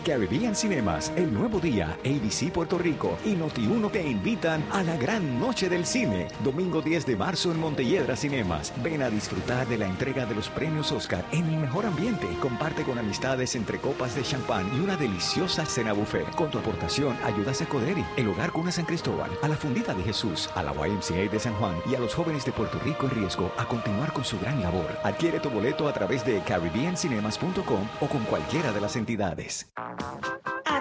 [0.05, 5.40] Caribbean Cinemas, El Nuevo Día, ABC Puerto Rico y Noti1 te invitan a la gran
[5.40, 6.29] noche del cine.
[6.43, 8.73] Domingo 10 de marzo en Montelledra Cinemas.
[8.83, 12.29] Ven a disfrutar de la entrega de los premios Oscar en el mejor ambiente.
[12.40, 16.31] Comparte con amistades entre copas de champán y una deliciosa cena buffet.
[16.35, 20.03] Con tu aportación ayudas a Coderi, el hogar Cuna San Cristóbal, a la Fundita de
[20.03, 23.12] Jesús, a la YMCA de San Juan y a los jóvenes de Puerto Rico en
[23.12, 24.99] riesgo a continuar con su gran labor.
[25.03, 29.71] Adquiere tu boleto a través de caribbeancinemas.com o con cualquiera de las entidades.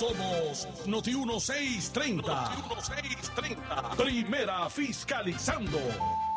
[0.00, 2.22] Somos Noti 1630.
[2.24, 3.96] Noti 1630.
[3.96, 6.29] Primera fiscalizando.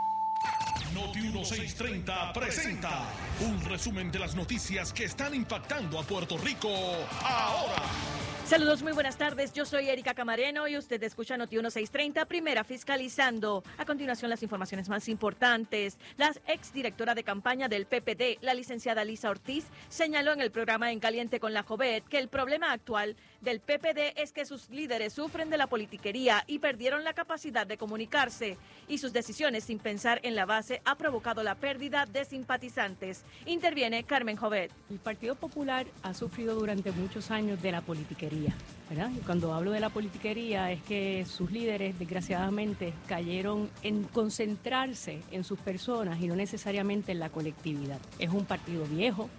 [0.94, 3.10] Noti 1630 presenta
[3.42, 6.70] un resumen de las noticias que están impactando a Puerto Rico
[7.24, 7.82] ahora.
[8.46, 9.54] Saludos, muy buenas tardes.
[9.54, 13.64] Yo soy Erika Camareno y usted escucha Noti 1630, primera fiscalizando.
[13.78, 15.98] A continuación, las informaciones más importantes.
[16.18, 21.00] La exdirectora de campaña del PPD, la licenciada Lisa Ortiz, señaló en el programa En
[21.00, 25.50] Caliente con la Jovet que el problema actual del PPD es que sus líderes sufren
[25.50, 30.36] de la politiquería y perdieron la capacidad de comunicarse y sus decisiones sin pensar en
[30.36, 33.24] la base ha provocado la pérdida de simpatizantes.
[33.46, 34.72] Interviene Carmen Jovet.
[34.90, 38.54] El Partido Popular ha sufrido durante muchos años de la politiquería.
[38.90, 39.12] ¿verdad?
[39.26, 45.60] Cuando hablo de la politiquería es que sus líderes desgraciadamente cayeron en concentrarse en sus
[45.60, 48.00] personas y no necesariamente en la colectividad.
[48.20, 49.30] Es un partido viejo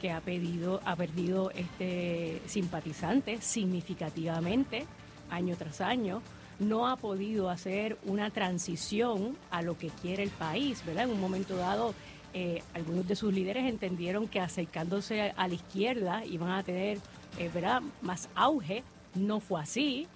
[0.00, 4.86] que ha, pedido, ha perdido este, simpatizantes significativamente
[5.30, 6.22] año tras año
[6.58, 11.04] no ha podido hacer una transición a lo que quiere el país, ¿verdad?
[11.04, 11.94] En un momento dado,
[12.34, 16.98] eh, algunos de sus líderes entendieron que acercándose a la izquierda iban a tener,
[17.38, 18.82] eh, ¿verdad?, más auge.
[19.14, 20.06] No fue así.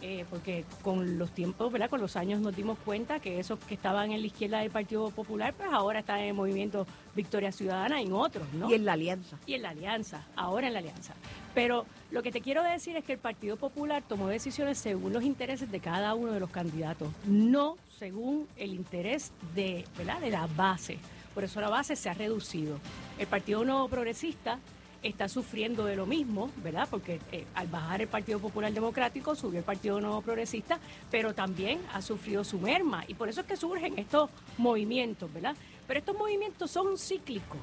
[0.00, 1.90] Eh, porque con los tiempos, ¿verdad?
[1.90, 5.10] Con los años nos dimos cuenta que esos que estaban en la izquierda del Partido
[5.10, 8.70] Popular, pues ahora están en el movimiento Victoria Ciudadana y en otros, ¿no?
[8.70, 9.38] Y en la alianza.
[9.44, 11.14] Y en la alianza, ahora en la alianza.
[11.52, 15.24] Pero lo que te quiero decir es que el Partido Popular tomó decisiones según los
[15.24, 20.20] intereses de cada uno de los candidatos, no según el interés de, ¿verdad?
[20.20, 20.98] de la base.
[21.34, 22.78] Por eso la base se ha reducido.
[23.18, 24.60] El Partido No Progresista
[25.02, 26.88] está sufriendo de lo mismo, ¿verdad?
[26.90, 30.78] Porque eh, al bajar el Partido Popular Democrático subió el Partido Nuevo Progresista,
[31.10, 35.56] pero también ha sufrido su merma y por eso es que surgen estos movimientos, ¿verdad?
[35.86, 37.58] Pero estos movimientos son cíclicos.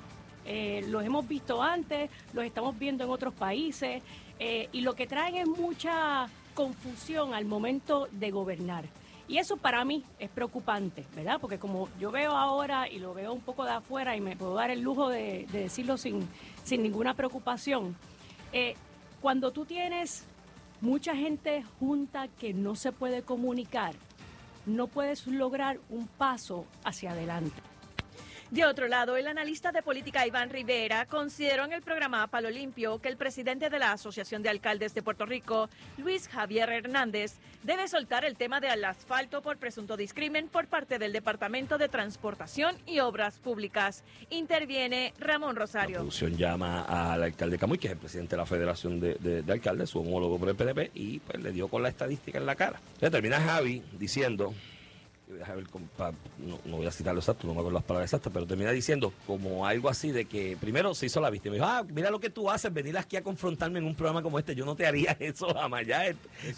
[0.46, 4.04] Eh, los hemos visto antes, los estamos viendo en otros países
[4.40, 8.86] eh, y lo que traen es mucha confusión al momento de gobernar.
[9.28, 11.40] Y eso para mí es preocupante, ¿verdad?
[11.42, 14.54] Porque como yo veo ahora y lo veo un poco de afuera y me puedo
[14.54, 16.28] dar el lujo de, decirlo sin,
[16.70, 17.96] ninguna preocupación,
[18.54, 18.76] eh,
[19.22, 20.26] cuando tú tienes
[20.82, 23.96] mucha gente junta que no se puede comunicar,
[24.68, 27.62] no puedes lograr un paso hacia adelante.
[28.56, 33.00] De otro lado, el analista de política Iván Rivera consideró en el programa Palo Limpio
[33.00, 37.90] que el presidente de la Asociación de Alcaldes de Puerto Rico, Luis Javier Hernández, debe
[37.90, 43.00] soltar el tema del asfalto por presunto discrimen por parte del Departamento de Transportación y
[43.00, 44.06] Obras Públicas.
[44.30, 45.96] Interviene Ramón Rosario.
[45.96, 49.90] La producción llama al alcalde Camuy, que es el presidente de la Federación de, Alcaldes,
[49.90, 52.80] su homólogo por el PDP, y pues le dio con la estadística en la cara.
[53.02, 54.54] Termina Javi diciendo
[56.38, 59.66] no, voy a citarlo exacto, no me acuerdo las palabras exactas, pero termina diciendo como
[59.66, 61.54] algo así de que primero se hizo la víctima.
[61.54, 64.22] Me dijo, ah, mira lo que tú haces, venir aquí a confrontarme en un programa
[64.22, 65.86] como este, yo no te haría eso jamás.
[65.86, 66.04] Ya,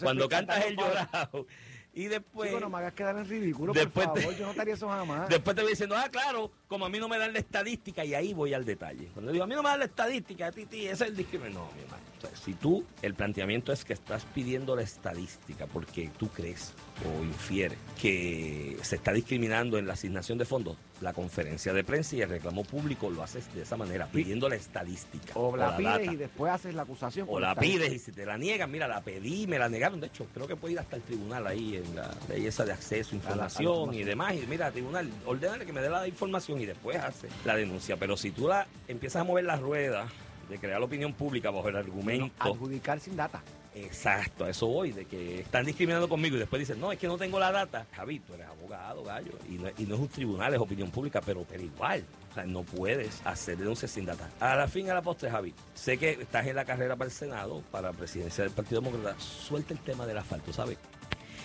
[0.02, 1.46] cuando cantas el llorado.
[1.94, 2.52] Y después.
[2.60, 5.28] no me hagas quedar en ridículo, después por favor, yo no te haría eso jamás.
[5.28, 8.14] Después te voy diciendo, ah, claro, como a mí no me dan la estadística, y
[8.14, 9.08] ahí voy al detalle.
[9.14, 11.16] Cuando digo, a mí no me dan la estadística, a ti, ti, ese es el
[11.16, 11.54] discrimen.
[11.54, 12.02] No, mi hermano.
[12.44, 16.74] si tú, el planteamiento es que estás pidiendo la estadística porque tú crees
[17.06, 22.16] o infiere que se está discriminando en la asignación de fondos, la conferencia de prensa
[22.16, 25.32] y el reclamo público lo haces de esa manera, pidiendo la estadística.
[25.34, 27.26] O, la, pides y después haces la acusación.
[27.30, 30.00] O la pides y si te la niegan, mira, la pedí, me la negaron.
[30.00, 32.72] De hecho, creo que puede ir hasta el tribunal ahí en la ley esa de
[32.72, 34.34] acceso, información y demás.
[34.34, 37.96] Y mira, tribunal, ordenale que me dé la información y después hace la denuncia.
[37.96, 40.08] Pero si tú la empiezas a mover la rueda
[40.48, 42.32] de crear la opinión pública bajo el argumento.
[42.38, 43.42] adjudicar sin data.
[43.74, 47.06] Exacto, a eso voy, de que están discriminando conmigo y después dicen, no, es que
[47.06, 47.86] no tengo la data.
[47.92, 51.20] Javi, tú eres abogado, gallo, y no, y no es un tribunal, es opinión pública,
[51.20, 54.28] pero, pero igual, o sea, no puedes hacer denuncias sin data.
[54.40, 57.14] A la fin, a la postre, Javi, sé que estás en la carrera para el
[57.14, 60.78] Senado, para la presidencia del Partido Demócrata, suelta el tema del asfalto, ¿sabes?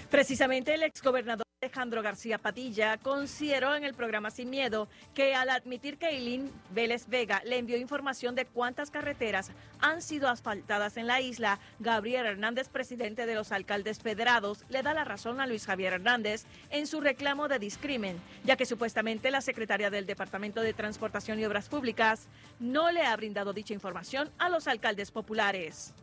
[0.09, 5.97] Precisamente el exgobernador Alejandro García Patilla consideró en el programa Sin Miedo que al admitir
[5.97, 9.49] que Eileen Vélez Vega le envió información de cuántas carreteras
[9.79, 14.93] han sido asfaltadas en la isla, Gabriel Hernández, presidente de los alcaldes federados, le da
[14.93, 19.39] la razón a Luis Javier Hernández en su reclamo de discrimen, ya que supuestamente la
[19.39, 22.27] secretaria del Departamento de Transportación y Obras Públicas
[22.59, 25.93] no le ha brindado dicha información a los alcaldes populares.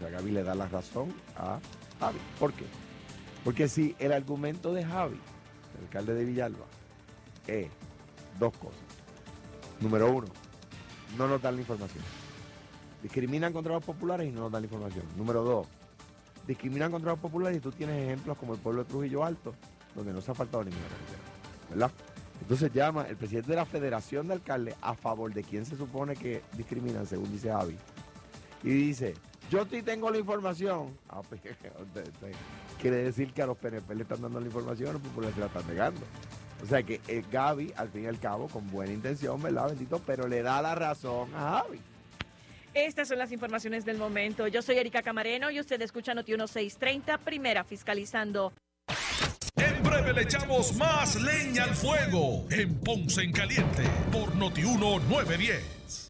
[0.00, 1.58] Gaby le da la razón a
[1.98, 2.20] Javi.
[2.38, 2.64] ¿Por qué?
[3.44, 5.18] Porque si el argumento de Javi,
[5.78, 6.66] el alcalde de Villalba,
[7.46, 7.68] es
[8.38, 8.80] dos cosas.
[9.80, 10.26] Número uno,
[11.16, 12.04] no nos dan la información.
[13.02, 15.04] Discriminan contra los populares y no nos dan la información.
[15.16, 15.66] Número dos,
[16.46, 19.54] discriminan contra los populares y tú tienes ejemplos como el pueblo de Trujillo Alto,
[19.94, 21.18] donde no se ha faltado ninguna carretera.
[21.70, 21.90] ¿Verdad?
[22.42, 26.16] Entonces llama el presidente de la Federación de Alcaldes a favor de quien se supone
[26.16, 27.76] que discriminan, según dice Javi.
[28.62, 29.14] Y dice,
[29.50, 30.96] yo sí tengo la información.
[31.08, 31.40] Ah, pues,
[32.80, 35.46] quiere decir que a los PNP le están dando la información, los populares se la
[35.46, 36.00] están negando.
[36.62, 39.68] O sea que eh, Gaby, al fin y al cabo, con buena intención, ¿verdad?
[39.68, 41.80] Bendito, pero le da la razón a Javi.
[42.72, 44.46] Estas son las informaciones del momento.
[44.46, 48.52] Yo soy Erika Camareno y usted escucha Noti 1630, primera fiscalizando.
[49.56, 56.09] En breve le echamos más leña al fuego en Ponce en Caliente por Noti 1910.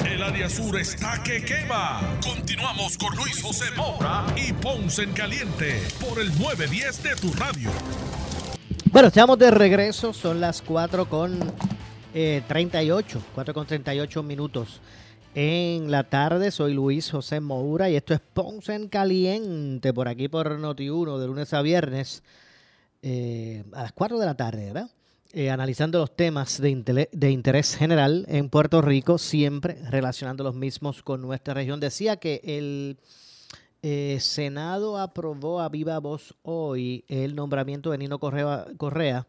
[0.00, 2.00] El área sur está que quema.
[2.20, 7.70] Continuamos con Luis José Moura y Ponce en Caliente por el 910 de tu radio.
[8.90, 11.38] Bueno, estamos de regreso, son las 4 con
[12.12, 14.80] eh, 38, 4 con 38 minutos
[15.32, 16.50] en la tarde.
[16.50, 21.26] Soy Luis José Moura y esto es Ponce en Caliente por aquí por Noti1 de
[21.28, 22.24] lunes a viernes
[23.00, 24.90] eh, a las 4 de la tarde, ¿verdad?
[25.36, 31.02] Eh, analizando los temas de, de interés general en Puerto Rico, siempre relacionando los mismos
[31.02, 31.80] con nuestra región.
[31.80, 32.98] Decía que el
[33.82, 39.26] eh, Senado aprobó a viva voz hoy el nombramiento de Nino Correa,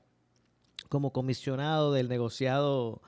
[0.89, 3.01] como comisionado del negociado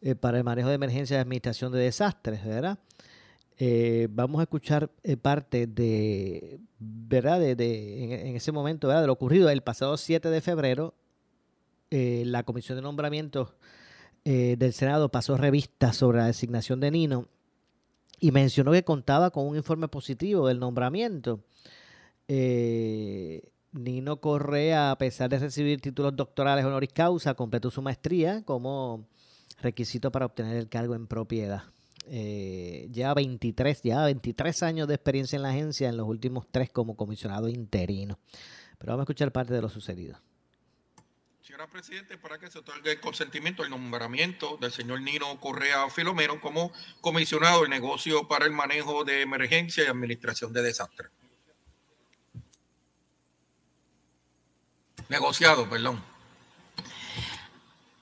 [0.00, 2.78] eh, para el manejo de emergencia y administración de desastres, ¿verdad?
[4.10, 4.88] Vamos a escuchar
[5.20, 7.40] parte de, ¿verdad?
[7.40, 9.02] De, de- en, en ese momento, ¿verdad?
[9.02, 10.94] De lo ocurrido el pasado 7 de febrero.
[11.90, 13.54] Eh, la Comisión de Nombramientos
[14.24, 17.28] eh, del Senado pasó revista sobre la designación de Nino
[18.20, 21.40] y mencionó que contaba con un informe positivo del nombramiento.
[22.26, 29.06] Eh, Nino Correa, a pesar de recibir títulos doctorales honoris causa, completó su maestría como
[29.60, 31.62] requisito para obtener el cargo en propiedad.
[32.06, 36.70] Eh, lleva 23, lleva 23 años de experiencia en la agencia, en los últimos tres
[36.70, 38.18] como comisionado interino.
[38.78, 40.18] Pero vamos a escuchar parte de lo sucedido.
[41.66, 46.72] Presidente, para que se otorgue el consentimiento al nombramiento del señor Nino Correa Filomeno como
[47.00, 51.10] comisionado del negocio para el manejo de emergencia y administración de desastres.
[55.08, 56.02] Negociado, perdón.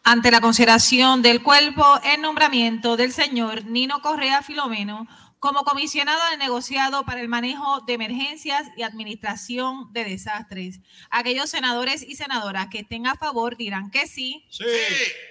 [0.03, 5.09] ante la consideración del cuerpo el nombramiento del señor Nino Correa Filomeno
[5.39, 10.81] como comisionado del negociado para el manejo de emergencias y administración de desastres.
[11.11, 14.45] Aquellos senadores y senadoras que estén a favor dirán que sí.
[14.51, 14.65] Sí.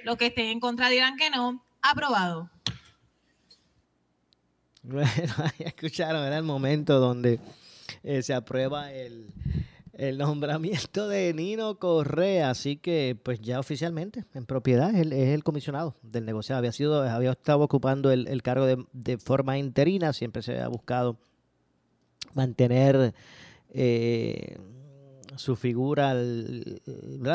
[0.03, 1.63] Los que estén en contra dirán que no.
[1.81, 2.49] Aprobado.
[4.87, 7.39] Bueno, ahí escucharon, era el momento donde
[8.03, 9.33] eh, se aprueba el,
[9.97, 15.29] el nombramiento de Nino Correa, así que pues ya oficialmente en propiedad es el, es
[15.29, 16.59] el comisionado del negociado.
[16.59, 21.17] Había sido, había estado ocupando el, cargo de, forma interina, siempre se ha buscado
[22.33, 23.13] mantener
[23.69, 24.57] eh,
[25.37, 26.13] su figura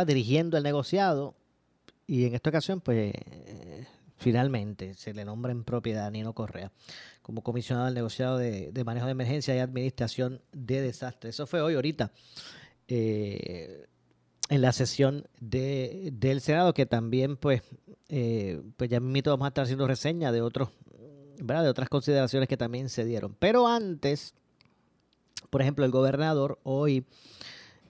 [0.04, 1.34] dirigiendo el negociado
[2.06, 3.86] y en esta ocasión pues eh,
[4.18, 6.70] finalmente se le nombra en propiedad a Nino Correa
[7.22, 11.36] como comisionado del negociado de, de manejo de emergencia y administración de desastres.
[11.36, 12.12] Eso fue hoy ahorita
[12.88, 13.86] eh,
[14.48, 17.62] en la sesión de, del Senado que también pues
[18.08, 20.70] eh, pues ya mismo vamos a estar haciendo reseña de otros
[21.38, 23.34] de otras consideraciones que también se dieron.
[23.38, 24.34] Pero antes,
[25.48, 27.06] por ejemplo, el gobernador hoy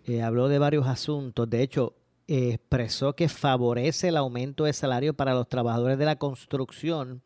[0.06, 1.50] eh, habló de varios asuntos.
[1.50, 1.94] De hecho,
[2.28, 7.22] expresó que favorece el aumento de salario para los trabajadores de la construcción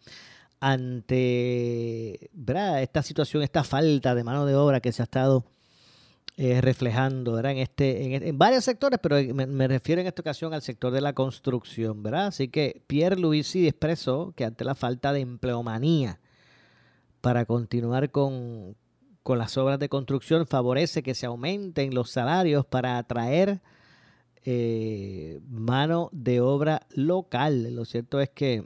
[0.64, 2.80] ante ¿verdad?
[2.82, 5.44] esta situación, esta falta de mano de obra que se ha estado
[6.38, 7.52] eh, reflejando ¿verdad?
[7.52, 10.90] En, este, en, en varios sectores, pero me, me refiero en esta ocasión al sector
[10.90, 12.02] de la construcción.
[12.02, 12.28] ¿verdad?
[12.28, 16.18] Así que Pierre Luisi expresó que ante la falta de empleomanía
[17.20, 18.74] para continuar con,
[19.22, 23.60] con las obras de construcción, favorece que se aumenten los salarios para atraer
[24.46, 27.74] eh, mano de obra local.
[27.74, 28.64] Lo cierto es que,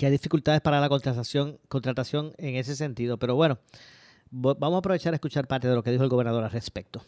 [0.00, 3.18] que hay dificultades para la contratación, contratación en ese sentido.
[3.18, 3.58] Pero bueno,
[4.30, 7.04] vamos a aprovechar a escuchar parte de lo que dijo el gobernador al respecto.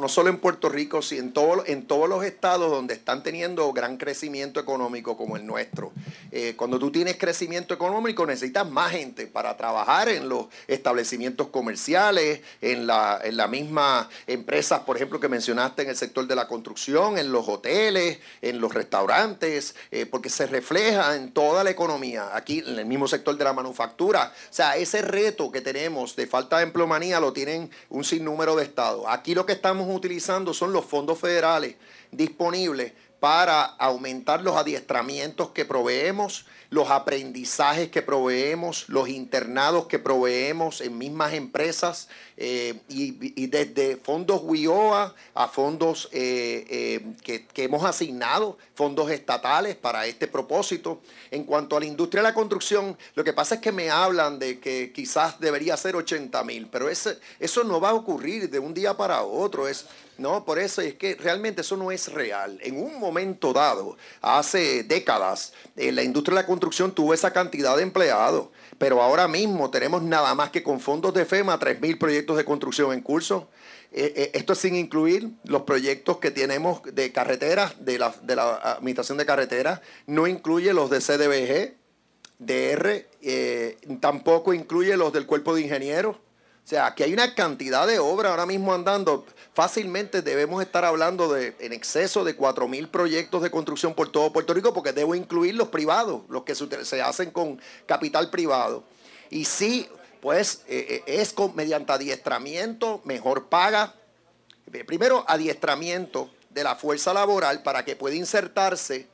[0.00, 3.72] No solo en Puerto Rico, sino en, todo- en todos los estados donde están teniendo
[3.72, 5.92] gran crecimiento económico como el nuestro.
[6.32, 12.40] Eh, cuando tú tienes crecimiento económico necesitas más gente para trabajar en los establecimientos comerciales,
[12.60, 16.48] en la, en la misma empresas, por ejemplo, que mencionaste en el sector de la
[16.48, 22.30] construcción, en los hoteles, en los restaurantes, eh, porque se refleja en toda la economía,
[22.34, 24.32] aquí en el mismo sector de la manufactura.
[24.50, 28.64] O sea, ese reto que tenemos de falta de empleomanía lo tienen un sinnúmero de
[28.64, 29.04] estados.
[29.08, 31.76] Aquí lo que estamos utilizando son los fondos federales
[32.10, 32.92] disponibles
[33.24, 40.98] para aumentar los adiestramientos que proveemos, los aprendizajes que proveemos, los internados que proveemos en
[40.98, 48.58] mismas empresas eh, y, desde fondos WIOA a fondos eh, eh, que, que, hemos asignado,
[48.74, 51.00] fondos estatales para este propósito.
[51.30, 54.38] En cuanto a la industria de la construcción, lo que pasa es que me hablan
[54.38, 58.58] de que quizás debería ser 80 mil, pero ese, eso no va a ocurrir de
[58.58, 59.66] un día para otro.
[59.66, 59.86] Es,
[60.16, 62.58] no, por eso es que realmente eso no es real.
[62.62, 67.76] En un momento dado, hace décadas, eh, la industria de la construcción tuvo esa cantidad
[67.76, 68.48] de empleados,
[68.78, 72.92] pero ahora mismo tenemos nada más que con fondos de FEMA 3.000 proyectos de construcción
[72.92, 73.48] en curso.
[73.90, 78.36] Eh, eh, esto es sin incluir los proyectos que tenemos de carreteras, de la, de
[78.36, 81.74] la administración de carreteras, no incluye los de CDBG,
[82.38, 83.06] DR,
[84.00, 86.16] tampoco incluye los del cuerpo de ingenieros.
[86.64, 89.26] O sea, aquí hay una cantidad de obras ahora mismo andando.
[89.52, 94.54] Fácilmente debemos estar hablando de en exceso de 4.000 proyectos de construcción por todo Puerto
[94.54, 98.82] Rico, porque debo incluir los privados, los que se hacen con capital privado.
[99.28, 99.86] Y sí,
[100.22, 103.94] pues eh, eh, es mediante adiestramiento, mejor paga.
[104.86, 109.06] Primero, adiestramiento de la fuerza laboral para que pueda insertarse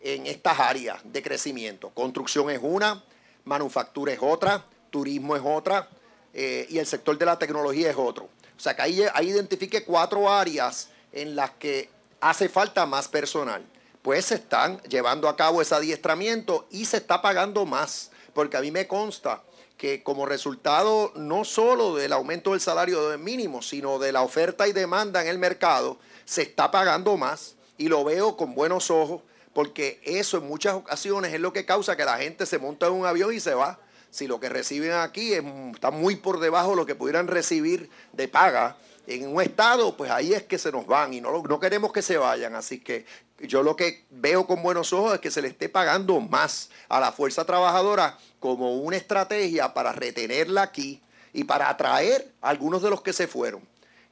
[0.00, 1.90] en estas áreas de crecimiento.
[1.90, 3.04] Construcción es una,
[3.44, 5.86] manufactura es otra, turismo es otra
[6.34, 8.24] eh, y el sector de la tecnología es otro.
[8.56, 11.88] O sea que ahí, ahí identifique cuatro áreas en las que
[12.20, 13.64] hace falta más personal.
[14.02, 18.60] Pues se están llevando a cabo ese adiestramiento y se está pagando más, porque a
[18.60, 19.42] mí me consta
[19.76, 24.72] que como resultado no solo del aumento del salario mínimo, sino de la oferta y
[24.72, 29.22] demanda en el mercado, se está pagando más y lo veo con buenos ojos,
[29.52, 32.92] porque eso en muchas ocasiones es lo que causa que la gente se monta en
[32.92, 33.78] un avión y se va
[34.14, 38.28] si lo que reciben aquí está muy por debajo de lo que pudieran recibir de
[38.28, 38.76] paga
[39.08, 42.00] en un estado, pues ahí es que se nos van y no, no queremos que
[42.00, 42.54] se vayan.
[42.54, 43.06] Así que
[43.40, 47.00] yo lo que veo con buenos ojos es que se le esté pagando más a
[47.00, 51.02] la fuerza trabajadora como una estrategia para retenerla aquí
[51.32, 53.62] y para atraer a algunos de los que se fueron.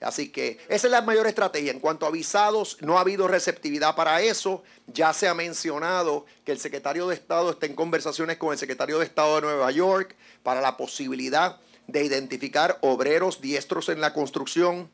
[0.02, 1.72] Así que esa es la mayor estrategia.
[1.72, 4.62] En cuanto a visados, no ha habido receptividad para eso.
[4.86, 8.98] Ya se ha mencionado que el secretario de Estado está en conversaciones con el secretario
[8.98, 14.90] de Estado de Nueva York para la posibilidad de identificar obreros diestros en la construcción,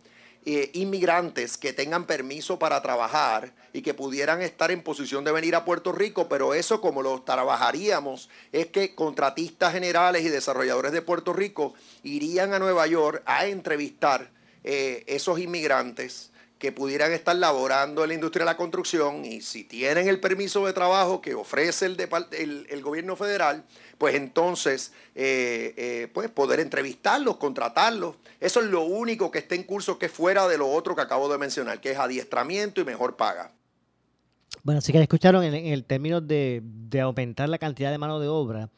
[0.46, 5.54] eh, inmigrantes que tengan permiso para trabajar y que pudieran estar en posición de venir
[5.54, 11.02] a Puerto Rico, pero eso como lo trabajaríamos es que contratistas generales y desarrolladores de
[11.02, 14.30] Puerto Rico irían a Nueva York a entrevistar
[14.70, 19.64] eh, esos inmigrantes que pudieran estar laborando en la industria de la construcción y si
[19.64, 23.64] tienen el permiso de trabajo que ofrece el, gobierno federal,
[23.96, 28.16] pues entonces eh, eh, pues poder entrevistarlos, contratarlos.
[28.40, 31.00] Eso es lo único que está en curso que es fuera de lo otro que
[31.00, 33.50] acabo de mencionar, que es adiestramiento y mejor paga.
[34.64, 36.60] Bueno, así que escucharon en, el término de
[37.00, 38.68] aumentar la cantidad de mano de obra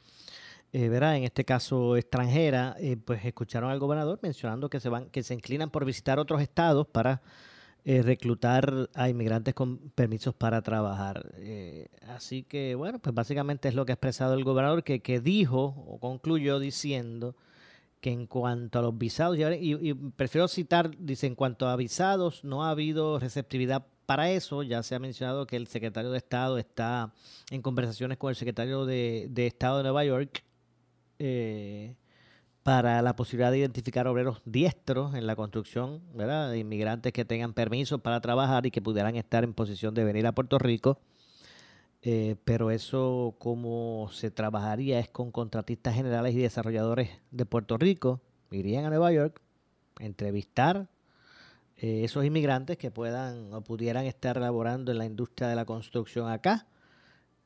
[0.72, 5.22] eh, en este caso extranjera, eh, pues escucharon al gobernador mencionando que se van, que
[5.22, 7.22] se inclinan por visitar otros estados para
[7.82, 11.32] eh, reclutar a inmigrantes con permisos para trabajar.
[11.38, 15.20] Eh, así que, bueno, pues básicamente es lo que ha expresado el gobernador, que, que
[15.20, 17.36] dijo o concluyó diciendo
[18.02, 19.42] que en cuanto a los visados, y,
[19.90, 24.62] y, prefiero citar, dice, en cuanto a visados, no ha habido receptividad para eso.
[24.62, 27.14] Ya se ha mencionado que el secretario de Estado está
[27.50, 30.44] en conversaciones con el secretario de, de Estado de Nueva York
[31.20, 31.96] eh,
[32.62, 36.52] para la posibilidad de identificar obreros diestros en la construcción, ¿verdad?
[36.54, 40.32] Inmigrantes que tengan permiso para trabajar y que pudieran estar en posición de venir a
[40.32, 40.98] Puerto Rico.
[42.02, 48.22] Eh, pero eso como se trabajaría es con contratistas generales y desarrolladores de Puerto Rico,
[48.50, 49.42] irían a Nueva York,
[49.98, 50.88] entrevistar
[51.76, 56.30] eh, esos inmigrantes que puedan o pudieran estar laborando en la industria de la construcción
[56.30, 56.66] acá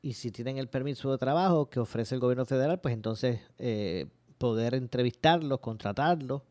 [0.05, 4.05] y si tienen el permiso de trabajo que ofrece el gobierno federal, pues entonces eh,
[4.37, 6.43] poder entrevistarlos, contratarlos.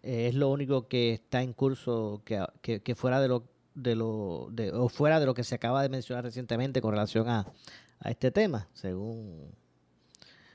[0.00, 3.42] Eh, es lo único que está en curso que, que, fuera de lo,
[3.74, 7.28] de lo de, o fuera de lo que se acaba de mencionar recientemente con relación
[7.28, 7.52] a,
[7.98, 9.50] a este tema, según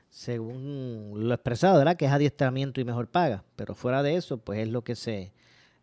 [0.09, 1.97] según lo expresado, ¿verdad?
[1.97, 3.43] Que es adiestramiento y mejor paga.
[3.57, 5.33] Pero fuera de eso, pues es lo que se,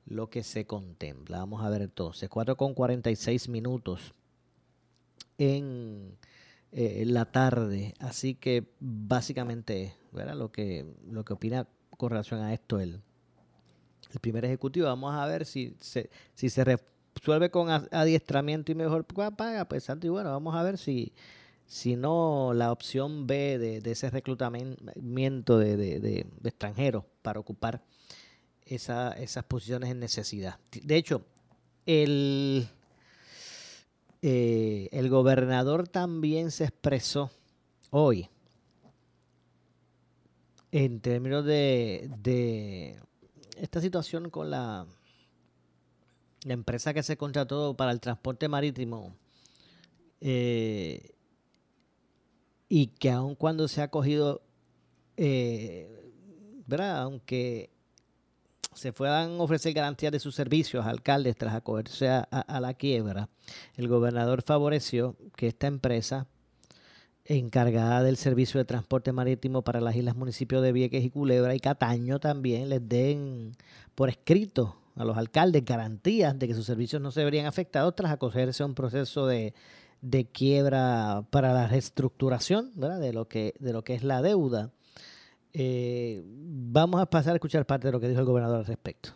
[0.07, 1.41] lo que se contempla.
[1.41, 4.15] Vamos a ver entonces, 4 con 46 minutos
[5.39, 6.17] en
[6.73, 7.95] eh, la tarde.
[7.99, 10.35] Así que básicamente, ¿verdad?
[10.35, 13.01] Lo que, lo que opina con relación a esto el,
[14.13, 14.87] el primer ejecutivo.
[14.87, 20.09] Vamos a ver si se, si se resuelve con adiestramiento y mejor paga, pues y
[20.09, 21.13] bueno, vamos a ver si,
[21.67, 27.83] si no la opción B de, de ese reclutamiento de, de, de, extranjeros para ocupar
[28.67, 30.59] esa, esas posiciones en necesidad.
[30.83, 31.25] De hecho,
[31.87, 32.69] el
[34.27, 37.31] eh, el gobernador también se expresó
[37.91, 38.31] hoy
[40.73, 42.99] en términos de,
[43.59, 44.87] esta situación con la,
[46.47, 49.15] la empresa que se contrató para el transporte marítimo
[50.23, 51.11] eh,
[52.71, 54.41] y que aun cuando se ha cogido,
[55.19, 56.15] eh,
[56.67, 57.03] ¿verdad?
[57.03, 57.74] Aunque
[58.75, 63.29] se puedan ofrecer garantías de sus servicios a alcaldes tras acogerse a, la quiebra,
[63.77, 66.27] el gobernador favoreció que esta empresa
[67.25, 71.61] encargada del servicio de transporte marítimo para las islas municipios de Vieques y Culebra y
[71.61, 73.53] Cataño también les den
[73.95, 78.13] por escrito a los alcaldes garantías de que sus servicios no se verían afectados tras
[78.13, 79.55] acogerse a un proceso de,
[80.05, 82.73] de quiebra para la reestructuración.
[82.75, 84.71] De, lo que, de lo que es la deuda.
[85.57, 89.11] Eh, vamos a pasar a escuchar parte de lo que dijo el gobernador al respecto.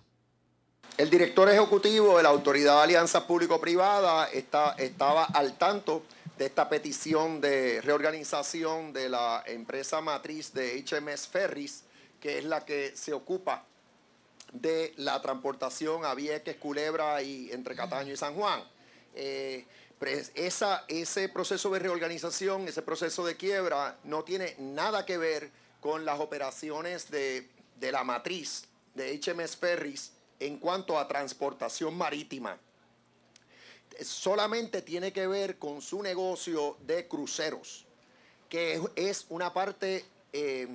[0.97, 6.03] El director ejecutivo de la Autoridad de Alianza Público-Privada estaba al tanto
[6.39, 11.82] de esta petición de reorganización de la empresa matriz de HMS Ferries,
[12.20, 13.64] que es la que se ocupa
[14.53, 18.62] de la transportación a Vieques, Culebra y entre Cataño y San Juan.
[19.14, 19.66] Eh,
[20.34, 25.51] esa, ese proceso de reorganización, ese proceso de quiebra, no tiene nada que ver
[25.81, 28.64] con las operaciones de, de la matriz
[28.95, 32.59] de HMS Ferries en cuanto a transportación marítima.
[34.01, 37.85] Solamente tiene que ver con su negocio de cruceros,
[38.49, 40.68] que es una parte eh,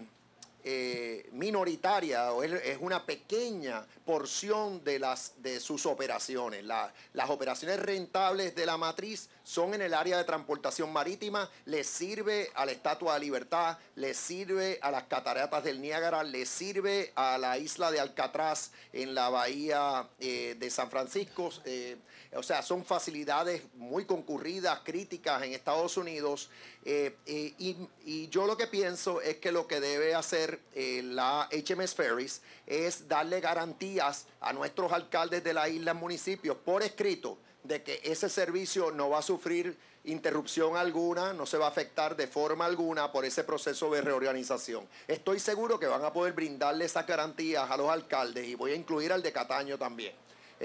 [0.64, 6.64] eh, minoritaria o es, una pequeña porción de, las, de sus operaciones.
[6.64, 12.50] las operaciones rentables de la matriz son en el área de transportación marítima, le sirve
[12.56, 17.38] a la Estatua de Libertad, le sirve a las cataratas del Niágara, le sirve a
[17.38, 21.50] la isla de Alcatraz en la bahía eh, de San Francisco.
[21.66, 21.98] Eh,
[22.36, 26.50] o sea, son facilidades muy concurridas, críticas en Estados Unidos.
[26.86, 32.42] Eh, y, yo lo que pienso es que lo que debe hacer la HMS Ferries
[32.66, 38.30] es darle garantías a nuestros alcaldes de la isla, municipios, por escrito, de que ese
[38.30, 43.12] servicio no va a sufrir interrupción alguna, no se va a afectar de forma alguna
[43.12, 44.88] por ese proceso de reorganización.
[45.08, 48.76] Estoy seguro que van a poder brindarle esas garantías a los alcaldes y voy a
[48.76, 50.14] incluir al de Cataño también.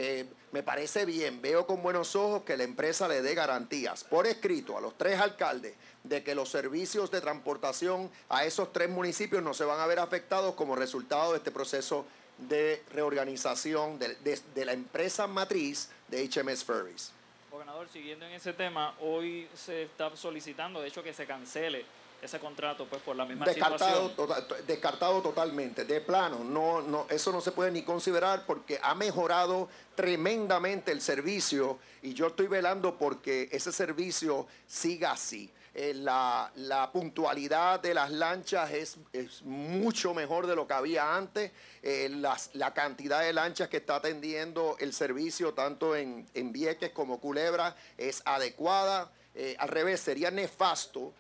[0.01, 4.29] Eh, me parece bien, veo con buenos ojos que la empresa le dé garantías por
[4.29, 5.75] escrito a los tres alcaldes
[6.05, 9.99] de que los servicios de transportación a esos tres municipios no se van a ver
[9.99, 12.07] afectados como resultado de este proceso
[12.49, 17.11] de reorganización de, la empresa matriz de HMS Ferries.
[17.51, 21.85] Gobernador, siguiendo en ese tema, hoy se está solicitando, de hecho, que se cancele
[22.21, 24.67] ese contrato pues por la misma descartado, situación.
[24.67, 29.69] descartado totalmente, de plano, no, no, eso no se puede ni considerar porque ha mejorado
[29.95, 35.51] tremendamente el servicio y yo estoy velando porque ese servicio siga así.
[35.75, 41.53] Eh, la, puntualidad de las lanchas es, es, mucho mejor de lo que había antes.
[41.85, 47.21] Eh, la cantidad de lanchas que está atendiendo el servicio, tanto en, en Vieques como
[47.21, 49.13] Culebra, es adecuada.
[49.35, 51.13] Eh, al revés, sería nefasto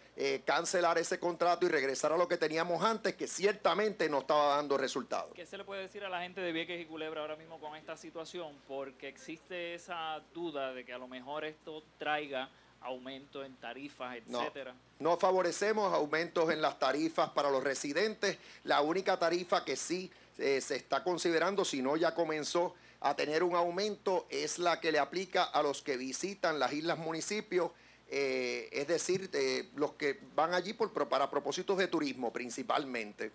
[0.45, 4.77] cancelar ese contrato y regresar a lo que teníamos antes, que ciertamente no estaba dando
[4.77, 5.33] resultados.
[5.33, 7.77] ¿Qué se le puede decir a la gente de Vieques y Culebra ahora mismo con
[7.77, 8.53] esta situación?
[8.67, 12.51] Porque existe esa duda de que a lo mejor esto traiga
[12.81, 14.75] aumento en tarifas, etcétera.
[14.99, 18.39] No, favorecemos aumentos en las tarifas para los residentes.
[18.65, 23.43] La única tarifa que sí eh, se está considerando, si no ya comenzó a tener
[23.43, 27.71] un aumento, es la que le aplica a los que visitan las islas municipios.
[28.11, 33.33] Eh, es decir, eh, los que van allí por, para propósitos de turismo principalmente.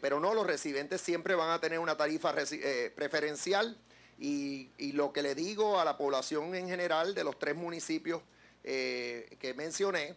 [0.00, 2.34] pero no, los residentes siempre van a tener una tarifa
[2.94, 3.76] preferencial
[4.18, 8.22] y, y, lo que le digo a la población en general de los tres municipios
[8.66, 10.14] eh, que mencioné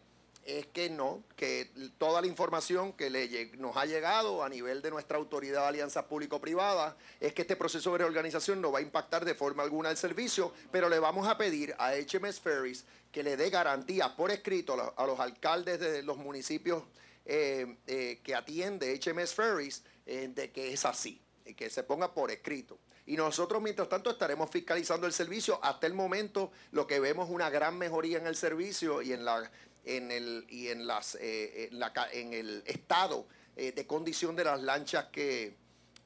[0.47, 4.89] es que no, que toda la información que le, nos ha llegado a nivel de
[4.89, 9.25] nuestra autoridad de alianzas público-privada es que este proceso de reorganización no va a impactar
[9.25, 13.35] de forma alguna el servicio, pero le vamos a pedir a HMS Ferries que le
[13.35, 16.81] dé garantías por escrito a los, alcaldes de los municipios
[17.25, 21.21] eh, eh, que atiende HMS Ferries de que es así,
[21.57, 22.79] que se ponga por escrito.
[23.05, 25.59] Y nosotros, mientras tanto, estaremos fiscalizando el servicio.
[25.63, 29.23] Hasta el momento, lo que vemos es una gran mejoría en el servicio y en,
[29.23, 29.49] la,
[29.87, 33.25] en, el, y en, las, eh, la, en el estado
[33.55, 35.55] eh, de condición de las lanchas que,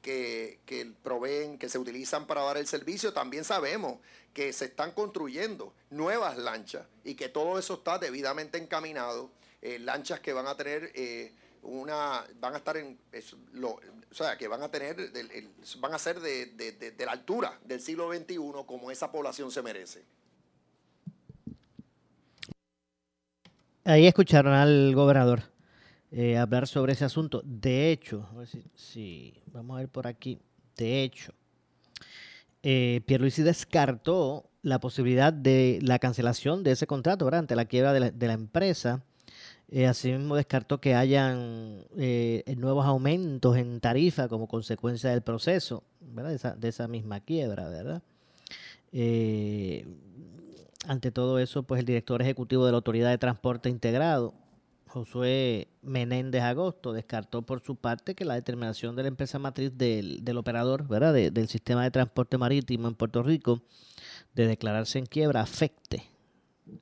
[0.00, 3.12] que, que, proveen, que se utilizan para dar el servicio.
[3.12, 3.98] También sabemos
[4.32, 9.30] que se están construyendo nuevas lanchas y que todo eso está debidamente encaminado.
[9.60, 10.92] Eh, lanchas que van a tener
[11.62, 12.98] una van a estar en
[13.62, 15.12] o sea que van a tener
[15.78, 20.02] van a ser de, de, la altura del siglo XXI como esa población se merece
[23.84, 25.42] ahí escucharon al gobernador
[26.10, 27.42] eh, hablar sobre ese asunto.
[27.44, 30.38] De hecho, a si, vamos a ver por aquí.
[30.76, 31.32] De hecho,
[32.62, 37.40] eh, Pierluisi descartó la posibilidad de la cancelación de ese contrato ¿verdad?
[37.40, 39.02] ante la quiebra de la, empresa.
[39.68, 46.30] Eh, asimismo descartó que hayan eh, nuevos aumentos en tarifa como consecuencia del proceso ¿verdad?
[46.30, 48.02] De, esa, de esa misma quiebra, ¿verdad?
[50.86, 54.34] Ante todo eso, pues el director ejecutivo de la Autoridad de Transporte Integrado,
[54.86, 60.24] Josué Menéndez Agosto, descartó por su parte que la determinación de la empresa matriz del,
[60.24, 61.14] del operador, ¿verdad?
[61.14, 63.62] De- del sistema de transporte marítimo en Puerto Rico,
[64.34, 66.04] de declararse en quiebra, afecte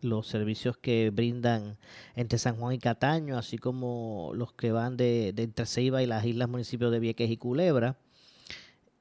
[0.02, 1.78] los servicios que brindan
[2.14, 6.06] entre San Juan y Cataño, así como los que van de, de entre Ceiba y
[6.06, 7.96] las islas municipios de Vieques y Culebra.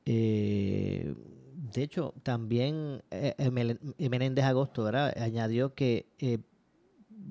[0.05, 1.13] Eh,
[1.61, 5.13] de hecho, también eh, eh, eh, Menéndez Agosto ¿verdad?
[5.17, 6.39] añadió que eh,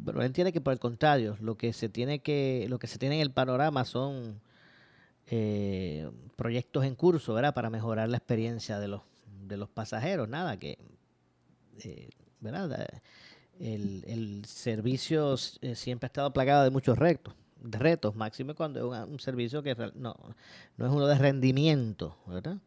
[0.04, 2.98] pero él entiende que por el contrario, lo que se tiene que, lo que se
[2.98, 4.40] tiene en el panorama son
[5.26, 7.54] eh, proyectos en curso, ¿verdad?
[7.54, 9.02] Para mejorar la experiencia de los,
[9.46, 10.28] de los pasajeros.
[10.28, 10.78] Nada, que
[11.84, 12.10] eh,
[12.40, 12.86] ¿verdad?
[13.58, 18.78] El, el servicio eh, siempre ha estado plagado de muchos retos, de retos, máximo cuando
[18.78, 20.16] es un, un servicio que no,
[20.76, 22.58] no es uno de rendimiento, ¿verdad?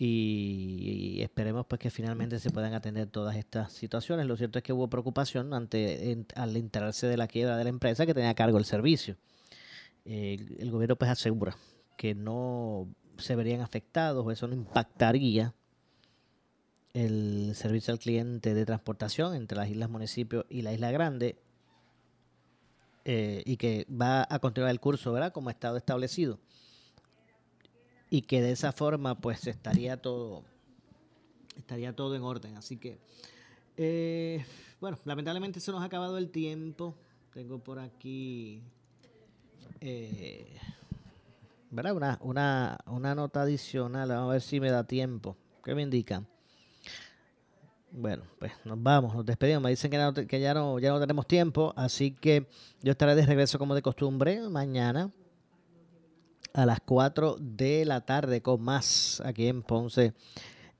[0.00, 4.26] Y esperemos pues que finalmente se puedan atender todas estas situaciones.
[4.26, 8.06] Lo cierto es que hubo preocupación ante al enterarse de la quiebra de la empresa
[8.06, 9.16] que tenía a cargo el servicio.
[10.04, 11.56] El, el gobierno pues asegura
[11.96, 15.52] que no se verían afectados o eso no impactaría
[16.94, 21.36] el servicio al cliente de transportación entre las islas municipios y la isla grande
[23.04, 25.32] eh, y que va a continuar el curso, ¿verdad?
[25.32, 26.38] Como ha estado establecido
[28.10, 30.44] y que de esa forma pues estaría todo
[31.56, 32.98] estaría todo en orden así que
[33.76, 34.44] eh,
[34.80, 36.94] bueno lamentablemente se nos ha acabado el tiempo
[37.32, 38.62] tengo por aquí
[39.80, 40.56] eh,
[41.70, 41.94] ¿verdad?
[41.94, 46.26] Una, una, una nota adicional vamos a ver si me da tiempo ¿qué me indican?
[47.90, 49.62] Bueno, pues nos vamos, nos despedimos.
[49.62, 52.46] Me dicen que, no, que ya, no, ya no tenemos tiempo, así que
[52.82, 55.10] yo estaré de regreso como de costumbre mañana
[56.58, 60.12] a las 4 de la tarde con más aquí en Ponce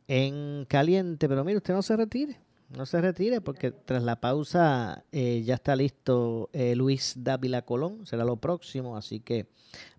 [0.09, 1.29] en caliente.
[1.29, 2.41] Pero mire, usted no se retire,
[2.77, 8.07] no se retire porque tras la pausa eh, ya está listo eh, Luis Dávila Colón,
[8.07, 9.47] será lo próximo, así que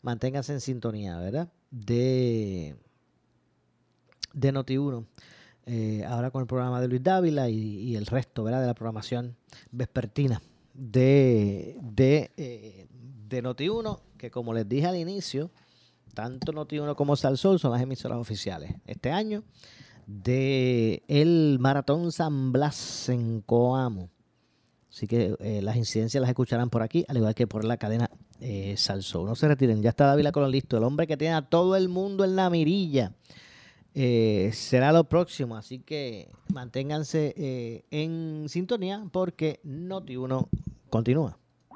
[0.02, 1.48] manténganse en sintonía, ¿verdad?
[1.72, 2.76] De,
[4.34, 5.06] de Noti1.
[5.66, 8.60] eh, ahora con el programa de Luis Dávila y, el resto, ¿verdad?
[8.60, 9.38] De la programación
[9.72, 10.42] vespertina
[10.74, 12.90] de, de,
[13.30, 15.52] de Noti1, que como les dije al inicio,
[16.20, 18.76] tanto Noti1 como Salsol son las emisoras oficiales.
[18.86, 19.42] Este año
[20.06, 24.10] de el Maratón San Blas en Coamo.
[24.92, 28.10] Así que eh, las incidencias las escucharán por aquí, al igual que por la cadena
[28.42, 29.28] eh, Salsol.
[29.28, 30.76] No se retiren, ya está Dávila Colón listo.
[30.76, 33.14] El hombre que tiene a todo el mundo en la mirilla.
[33.94, 40.50] Eh, será lo próximo, así que manténganse eh, en sintonía porque Noti1
[40.90, 41.40] continúa.